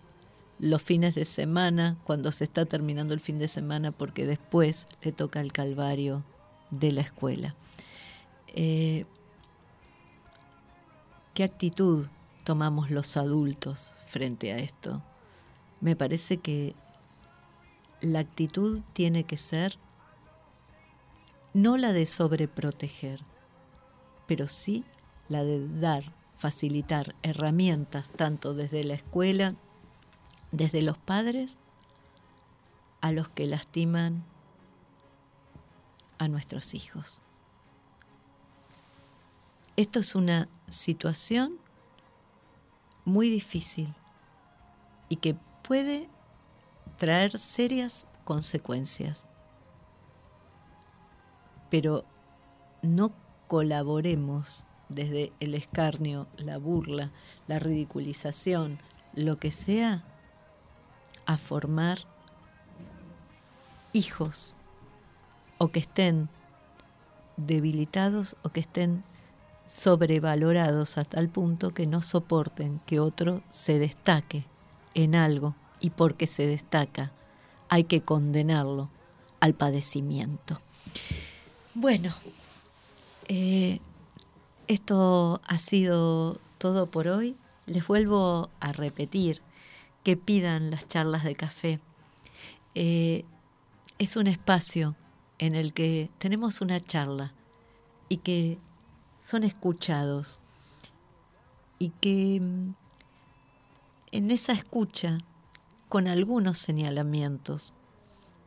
los 0.59 0.83
fines 0.83 1.15
de 1.15 1.25
semana, 1.25 1.97
cuando 2.05 2.33
se 2.33 2.45
está 2.45 2.65
terminando 2.65 3.15
el 3.15 3.21
fin 3.21 3.39
de 3.39 3.49
semana, 3.49 3.93
porque 3.93 4.27
después 4.27 4.87
le 5.03 5.13
toca 5.13 5.41
el 5.41 5.53
calvario 5.53 6.25
de 6.71 6.93
la 6.93 7.03
escuela. 7.03 7.55
Eh, 8.49 9.05
¿Qué 11.35 11.45
actitud 11.45 12.07
tomamos 12.45 12.91
los 12.91 13.17
adultos 13.17 13.93
frente 14.07 14.53
a 14.53 14.59
esto? 14.59 15.03
Me 15.81 15.95
parece 15.95 16.39
que 16.39 16.75
la 18.01 18.21
actitud 18.21 18.81
tiene 18.95 19.25
que 19.25 19.37
ser 19.37 19.79
no 21.53 21.77
la 21.77 21.93
de 21.93 22.07
sobreproteger, 22.07 23.21
pero 24.27 24.47
sí 24.47 24.85
la 25.29 25.43
de 25.43 25.69
dar, 25.81 26.13
facilitar 26.37 27.15
herramientas 27.23 28.11
tanto 28.11 28.55
desde 28.55 28.85
la 28.85 28.95
escuela, 28.95 29.55
desde 30.53 30.83
los 30.83 30.99
padres, 30.99 31.57
a 33.01 33.13
los 33.13 33.29
que 33.29 33.47
lastiman 33.47 34.25
a 36.19 36.29
nuestros 36.29 36.75
hijos. 36.75 37.21
Esto 39.77 40.01
es 40.01 40.15
una 40.15 40.49
situación 40.69 41.59
muy 43.05 43.29
difícil 43.29 43.93
y 45.09 45.17
que 45.17 45.37
puede 45.63 46.09
traer 46.97 47.39
serias 47.39 48.09
consecuencias. 48.25 49.27
Pero 51.71 52.05
no 52.83 53.13
colaboremos 53.49 54.65
desde 54.89 55.33
el 55.41 55.55
escarnio, 55.55 56.27
la 56.37 56.59
burla, 56.59 57.11
la 57.47 57.59
ridiculización, 57.59 58.79
lo 59.15 59.39
que 59.39 59.51
sea, 59.51 60.05
a 61.27 61.37
formar 61.37 62.01
hijos 63.93 64.55
o 65.59 65.69
que 65.69 65.81
estén 65.81 66.29
debilitados 67.37 68.37
o 68.43 68.51
que 68.51 68.61
estén 68.61 69.05
sobrevalorados 69.67 70.97
hasta 70.97 71.19
el 71.21 71.29
punto 71.29 71.75
que 71.75 71.87
no 71.87 72.03
soporten 72.03 72.81
que 72.87 73.01
otro 73.01 73.43
se 73.51 73.79
destaque 73.79 74.45
en 74.95 75.15
algo 75.15 75.55
y 75.81 75.91
porque 75.91 76.27
se 76.27 76.47
destaca 76.47 77.13
hay 77.69 77.85
que 77.85 78.01
condenarlo 78.01 78.89
al 79.41 79.55
padecimiento. 79.55 80.61
Bueno, 81.75 82.15
eh, 83.29 83.81
esto 84.69 85.41
ha 85.47 85.59
sido 85.59 86.39
todo 86.59 86.87
por 86.87 87.09
hoy. 87.09 87.37
Les 87.67 87.87
vuelvo 87.87 88.51
a 88.61 88.73
repetir 88.73 89.43
que 90.07 90.17
pidan 90.17 90.71
las 90.71 90.89
charlas 90.89 91.25
de 91.25 91.35
café. 91.35 91.81
Eh, 92.77 93.25
es 93.99 94.15
un 94.15 94.29
espacio 94.29 94.95
en 95.41 95.57
el 95.57 95.73
que 95.73 96.11
tenemos 96.19 96.61
una 96.61 96.81
charla 96.81 97.33
y 98.09 98.19
que 98.19 98.57
son 99.21 99.43
escuchados 99.43 100.39
y 101.81 101.91
que 102.01 102.39
mm, 102.41 102.75
en 104.13 104.31
esa 104.31 104.53
escucha, 104.53 105.19
con 105.89 106.07
algunos 106.07 106.59
señalamientos, 106.59 107.73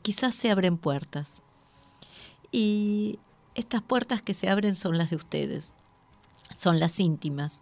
quizás 0.02 0.36
se 0.36 0.52
abren 0.52 0.78
puertas. 0.78 1.42
Y 2.54 3.20
estas 3.54 3.82
puertas 3.82 4.22
que 4.22 4.34
se 4.34 4.48
abren 4.48 4.78
son 4.78 4.98
las 4.98 5.10
de 5.10 5.18
ustedes, 5.18 5.74
son 6.56 6.80
las 6.80 7.02
íntimas, 7.02 7.60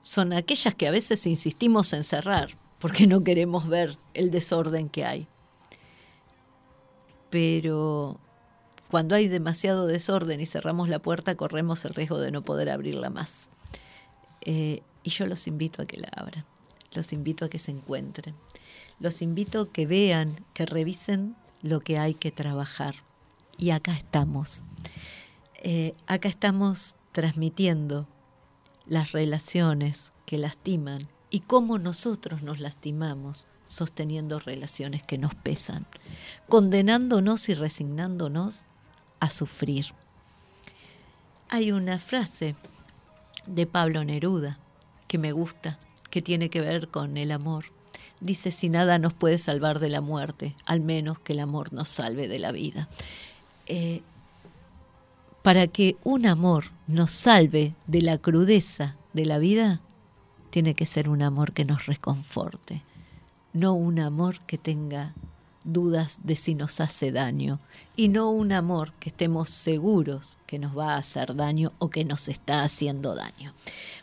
son 0.00 0.32
aquellas 0.32 0.74
que 0.74 0.88
a 0.88 0.90
veces 0.90 1.26
insistimos 1.26 1.92
en 1.92 2.02
cerrar 2.02 2.63
porque 2.84 3.06
no 3.06 3.24
queremos 3.24 3.66
ver 3.66 3.96
el 4.12 4.30
desorden 4.30 4.90
que 4.90 5.06
hay. 5.06 5.26
Pero 7.30 8.20
cuando 8.90 9.14
hay 9.14 9.26
demasiado 9.26 9.86
desorden 9.86 10.38
y 10.38 10.44
cerramos 10.44 10.90
la 10.90 10.98
puerta, 10.98 11.34
corremos 11.34 11.82
el 11.86 11.94
riesgo 11.94 12.18
de 12.18 12.30
no 12.30 12.42
poder 12.42 12.68
abrirla 12.68 13.08
más. 13.08 13.48
Eh, 14.42 14.82
y 15.02 15.08
yo 15.08 15.24
los 15.24 15.46
invito 15.46 15.80
a 15.80 15.86
que 15.86 15.96
la 15.96 16.08
abran, 16.14 16.44
los 16.92 17.14
invito 17.14 17.46
a 17.46 17.48
que 17.48 17.58
se 17.58 17.70
encuentren, 17.70 18.34
los 19.00 19.22
invito 19.22 19.62
a 19.62 19.72
que 19.72 19.86
vean, 19.86 20.44
que 20.52 20.66
revisen 20.66 21.36
lo 21.62 21.80
que 21.80 21.96
hay 21.96 22.12
que 22.12 22.32
trabajar. 22.32 22.96
Y 23.56 23.70
acá 23.70 23.96
estamos. 23.96 24.62
Eh, 25.62 25.94
acá 26.06 26.28
estamos 26.28 26.96
transmitiendo 27.12 28.06
las 28.84 29.12
relaciones 29.12 30.12
que 30.26 30.36
lastiman 30.36 31.08
y 31.34 31.40
cómo 31.40 31.80
nosotros 31.80 32.44
nos 32.44 32.60
lastimamos 32.60 33.48
sosteniendo 33.66 34.38
relaciones 34.38 35.02
que 35.02 35.18
nos 35.18 35.34
pesan, 35.34 35.84
condenándonos 36.48 37.48
y 37.48 37.54
resignándonos 37.54 38.62
a 39.18 39.30
sufrir. 39.30 39.86
Hay 41.48 41.72
una 41.72 41.98
frase 41.98 42.54
de 43.46 43.66
Pablo 43.66 44.04
Neruda 44.04 44.60
que 45.08 45.18
me 45.18 45.32
gusta, 45.32 45.80
que 46.08 46.22
tiene 46.22 46.50
que 46.50 46.60
ver 46.60 46.86
con 46.86 47.16
el 47.16 47.32
amor. 47.32 47.64
Dice, 48.20 48.52
si 48.52 48.68
nada 48.68 49.00
nos 49.00 49.14
puede 49.14 49.38
salvar 49.38 49.80
de 49.80 49.88
la 49.88 50.00
muerte, 50.00 50.54
al 50.66 50.78
menos 50.78 51.18
que 51.18 51.32
el 51.32 51.40
amor 51.40 51.72
nos 51.72 51.88
salve 51.88 52.28
de 52.28 52.38
la 52.38 52.52
vida. 52.52 52.88
Eh, 53.66 54.02
para 55.42 55.66
que 55.66 55.96
un 56.04 56.26
amor 56.26 56.66
nos 56.86 57.10
salve 57.10 57.74
de 57.88 58.02
la 58.02 58.18
crudeza 58.18 58.94
de 59.14 59.26
la 59.26 59.38
vida, 59.38 59.80
tiene 60.54 60.76
que 60.76 60.86
ser 60.86 61.08
un 61.08 61.20
amor 61.20 61.52
que 61.52 61.64
nos 61.64 61.86
reconforte, 61.86 62.82
no 63.52 63.74
un 63.74 63.98
amor 63.98 64.38
que 64.46 64.56
tenga 64.56 65.12
dudas 65.64 66.18
de 66.22 66.36
si 66.36 66.54
nos 66.54 66.78
hace 66.78 67.10
daño 67.10 67.58
y 67.96 68.06
no 68.06 68.30
un 68.30 68.52
amor 68.52 68.92
que 69.00 69.08
estemos 69.08 69.48
seguros 69.48 70.38
que 70.46 70.60
nos 70.60 70.78
va 70.78 70.94
a 70.94 70.98
hacer 70.98 71.34
daño 71.34 71.72
o 71.80 71.90
que 71.90 72.04
nos 72.04 72.28
está 72.28 72.62
haciendo 72.62 73.16
daño. 73.16 73.52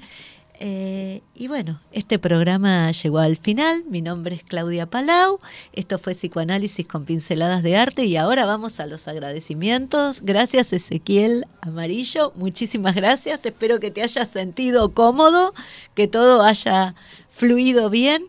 eh, 0.60 1.22
y 1.34 1.48
bueno, 1.48 1.82
este 1.92 2.18
programa 2.18 2.92
llegó 2.92 3.20
al 3.20 3.38
final. 3.38 3.84
Mi 3.90 4.02
nombre 4.02 4.36
es 4.36 4.44
Claudia 4.44 4.86
Palau. 4.86 5.40
Esto 5.74 6.00
fue 6.00 6.16
Psicoanálisis 6.16 6.88
con 6.88 7.06
pinceladas 7.06 7.62
de 7.62 7.76
arte 7.76 8.06
y 8.06 8.16
ahora 8.16 8.46
vamos 8.46 8.80
a 8.80 8.86
los 8.86 9.08
agradecimientos. 9.08 10.22
Gracias 10.22 10.72
Ezequiel 10.72 11.46
Amarillo. 11.62 12.32
Muchísimas 12.36 12.96
gracias. 12.96 13.46
Espero 13.46 13.80
que 13.80 13.92
te 13.92 14.02
hayas 14.02 14.30
sentido 14.30 14.94
cómodo, 14.94 15.54
que 15.94 16.08
todo 16.08 16.42
haya 16.42 16.96
fluido 17.32 17.90
bien. 17.90 18.28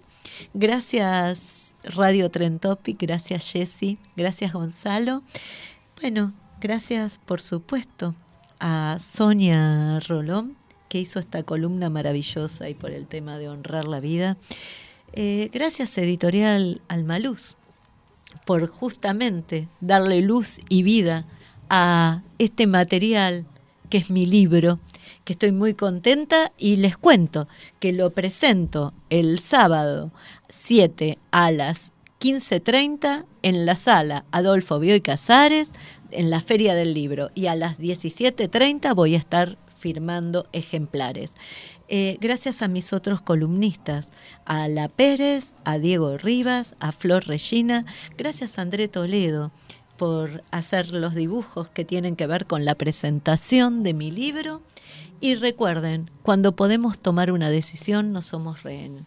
Gracias 0.52 1.72
Radio 1.84 2.30
Trentopic. 2.30 3.00
Gracias 3.00 3.52
Jessy. 3.52 3.98
Gracias 4.16 4.52
Gonzalo. 4.52 5.22
Bueno, 6.00 6.32
gracias 6.60 7.18
por 7.24 7.40
supuesto 7.40 8.16
a 8.58 8.98
Sonia 9.00 10.00
Rolón 10.00 10.65
que 10.88 10.98
hizo 10.98 11.18
esta 11.18 11.42
columna 11.42 11.90
maravillosa 11.90 12.68
y 12.68 12.74
por 12.74 12.90
el 12.90 13.06
tema 13.06 13.38
de 13.38 13.48
honrar 13.48 13.86
la 13.86 14.00
vida. 14.00 14.36
Eh, 15.12 15.50
gracias 15.52 15.96
Editorial 15.98 16.80
Almaluz 16.88 17.56
por 18.44 18.66
justamente 18.68 19.68
darle 19.80 20.20
luz 20.20 20.58
y 20.68 20.82
vida 20.82 21.24
a 21.68 22.22
este 22.38 22.66
material 22.66 23.46
que 23.88 23.98
es 23.98 24.10
mi 24.10 24.26
libro, 24.26 24.80
que 25.24 25.32
estoy 25.32 25.52
muy 25.52 25.74
contenta 25.74 26.52
y 26.58 26.76
les 26.76 26.96
cuento 26.96 27.48
que 27.78 27.92
lo 27.92 28.10
presento 28.10 28.92
el 29.10 29.38
sábado 29.38 30.10
7 30.48 31.18
a 31.30 31.50
las 31.52 31.92
15.30 32.20 33.24
en 33.42 33.66
la 33.66 33.76
sala 33.76 34.24
Adolfo 34.32 34.78
Bioy 34.78 35.00
Casares 35.00 35.68
en 36.10 36.30
la 36.30 36.40
Feria 36.40 36.74
del 36.74 36.94
Libro 36.94 37.30
y 37.34 37.46
a 37.46 37.54
las 37.54 37.78
17.30 37.78 38.94
voy 38.94 39.14
a 39.14 39.18
estar 39.18 39.58
firmando 39.78 40.46
ejemplares. 40.52 41.32
Eh, 41.88 42.18
gracias 42.20 42.62
a 42.62 42.68
mis 42.68 42.92
otros 42.92 43.20
columnistas, 43.20 44.08
a 44.44 44.68
La 44.68 44.88
Pérez, 44.88 45.52
a 45.64 45.78
Diego 45.78 46.18
Rivas, 46.18 46.74
a 46.80 46.92
Flor 46.92 47.26
Regina, 47.26 47.86
gracias 48.16 48.58
a 48.58 48.62
André 48.62 48.88
Toledo 48.88 49.52
por 49.96 50.42
hacer 50.50 50.90
los 50.90 51.14
dibujos 51.14 51.68
que 51.68 51.84
tienen 51.84 52.16
que 52.16 52.26
ver 52.26 52.46
con 52.46 52.64
la 52.64 52.74
presentación 52.74 53.82
de 53.82 53.94
mi 53.94 54.10
libro. 54.10 54.62
Y 55.20 55.34
recuerden, 55.34 56.10
cuando 56.22 56.52
podemos 56.52 56.98
tomar 56.98 57.32
una 57.32 57.48
decisión 57.48 58.12
no 58.12 58.20
somos 58.20 58.62
rehén 58.62 59.06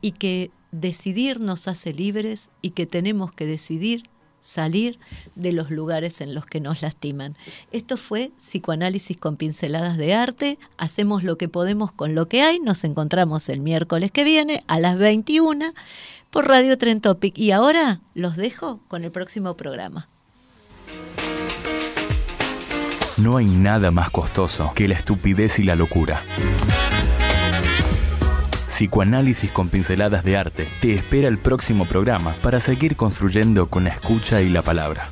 y 0.00 0.12
que 0.12 0.50
decidir 0.72 1.40
nos 1.40 1.68
hace 1.68 1.92
libres 1.92 2.48
y 2.60 2.70
que 2.70 2.86
tenemos 2.86 3.32
que 3.32 3.46
decidir 3.46 4.02
salir 4.48 4.98
de 5.34 5.52
los 5.52 5.70
lugares 5.70 6.20
en 6.20 6.34
los 6.34 6.46
que 6.46 6.60
nos 6.60 6.82
lastiman. 6.82 7.36
Esto 7.70 7.96
fue 7.96 8.32
Psicoanálisis 8.38 9.16
con 9.18 9.36
pinceladas 9.36 9.98
de 9.98 10.14
arte. 10.14 10.58
Hacemos 10.78 11.22
lo 11.22 11.36
que 11.36 11.48
podemos 11.48 11.92
con 11.92 12.14
lo 12.14 12.26
que 12.26 12.42
hay. 12.42 12.58
Nos 12.58 12.84
encontramos 12.84 13.48
el 13.48 13.60
miércoles 13.60 14.10
que 14.10 14.24
viene 14.24 14.64
a 14.66 14.80
las 14.80 14.96
21 14.96 15.74
por 16.30 16.48
Radio 16.48 16.78
Tren 16.78 17.00
Topic. 17.00 17.36
Y 17.36 17.50
ahora 17.50 18.00
los 18.14 18.36
dejo 18.36 18.80
con 18.88 19.04
el 19.04 19.12
próximo 19.12 19.54
programa. 19.56 20.08
No 23.18 23.36
hay 23.36 23.46
nada 23.46 23.90
más 23.90 24.10
costoso 24.10 24.72
que 24.74 24.88
la 24.88 24.94
estupidez 24.94 25.58
y 25.58 25.64
la 25.64 25.74
locura. 25.74 26.22
Psicoanálisis 28.78 29.50
con 29.50 29.68
pinceladas 29.70 30.22
de 30.22 30.36
arte 30.36 30.68
te 30.80 30.94
espera 30.94 31.26
el 31.26 31.38
próximo 31.38 31.84
programa 31.84 32.36
para 32.44 32.60
seguir 32.60 32.94
construyendo 32.94 33.66
con 33.66 33.82
la 33.82 33.90
escucha 33.90 34.40
y 34.40 34.50
la 34.50 34.62
palabra. 34.62 35.08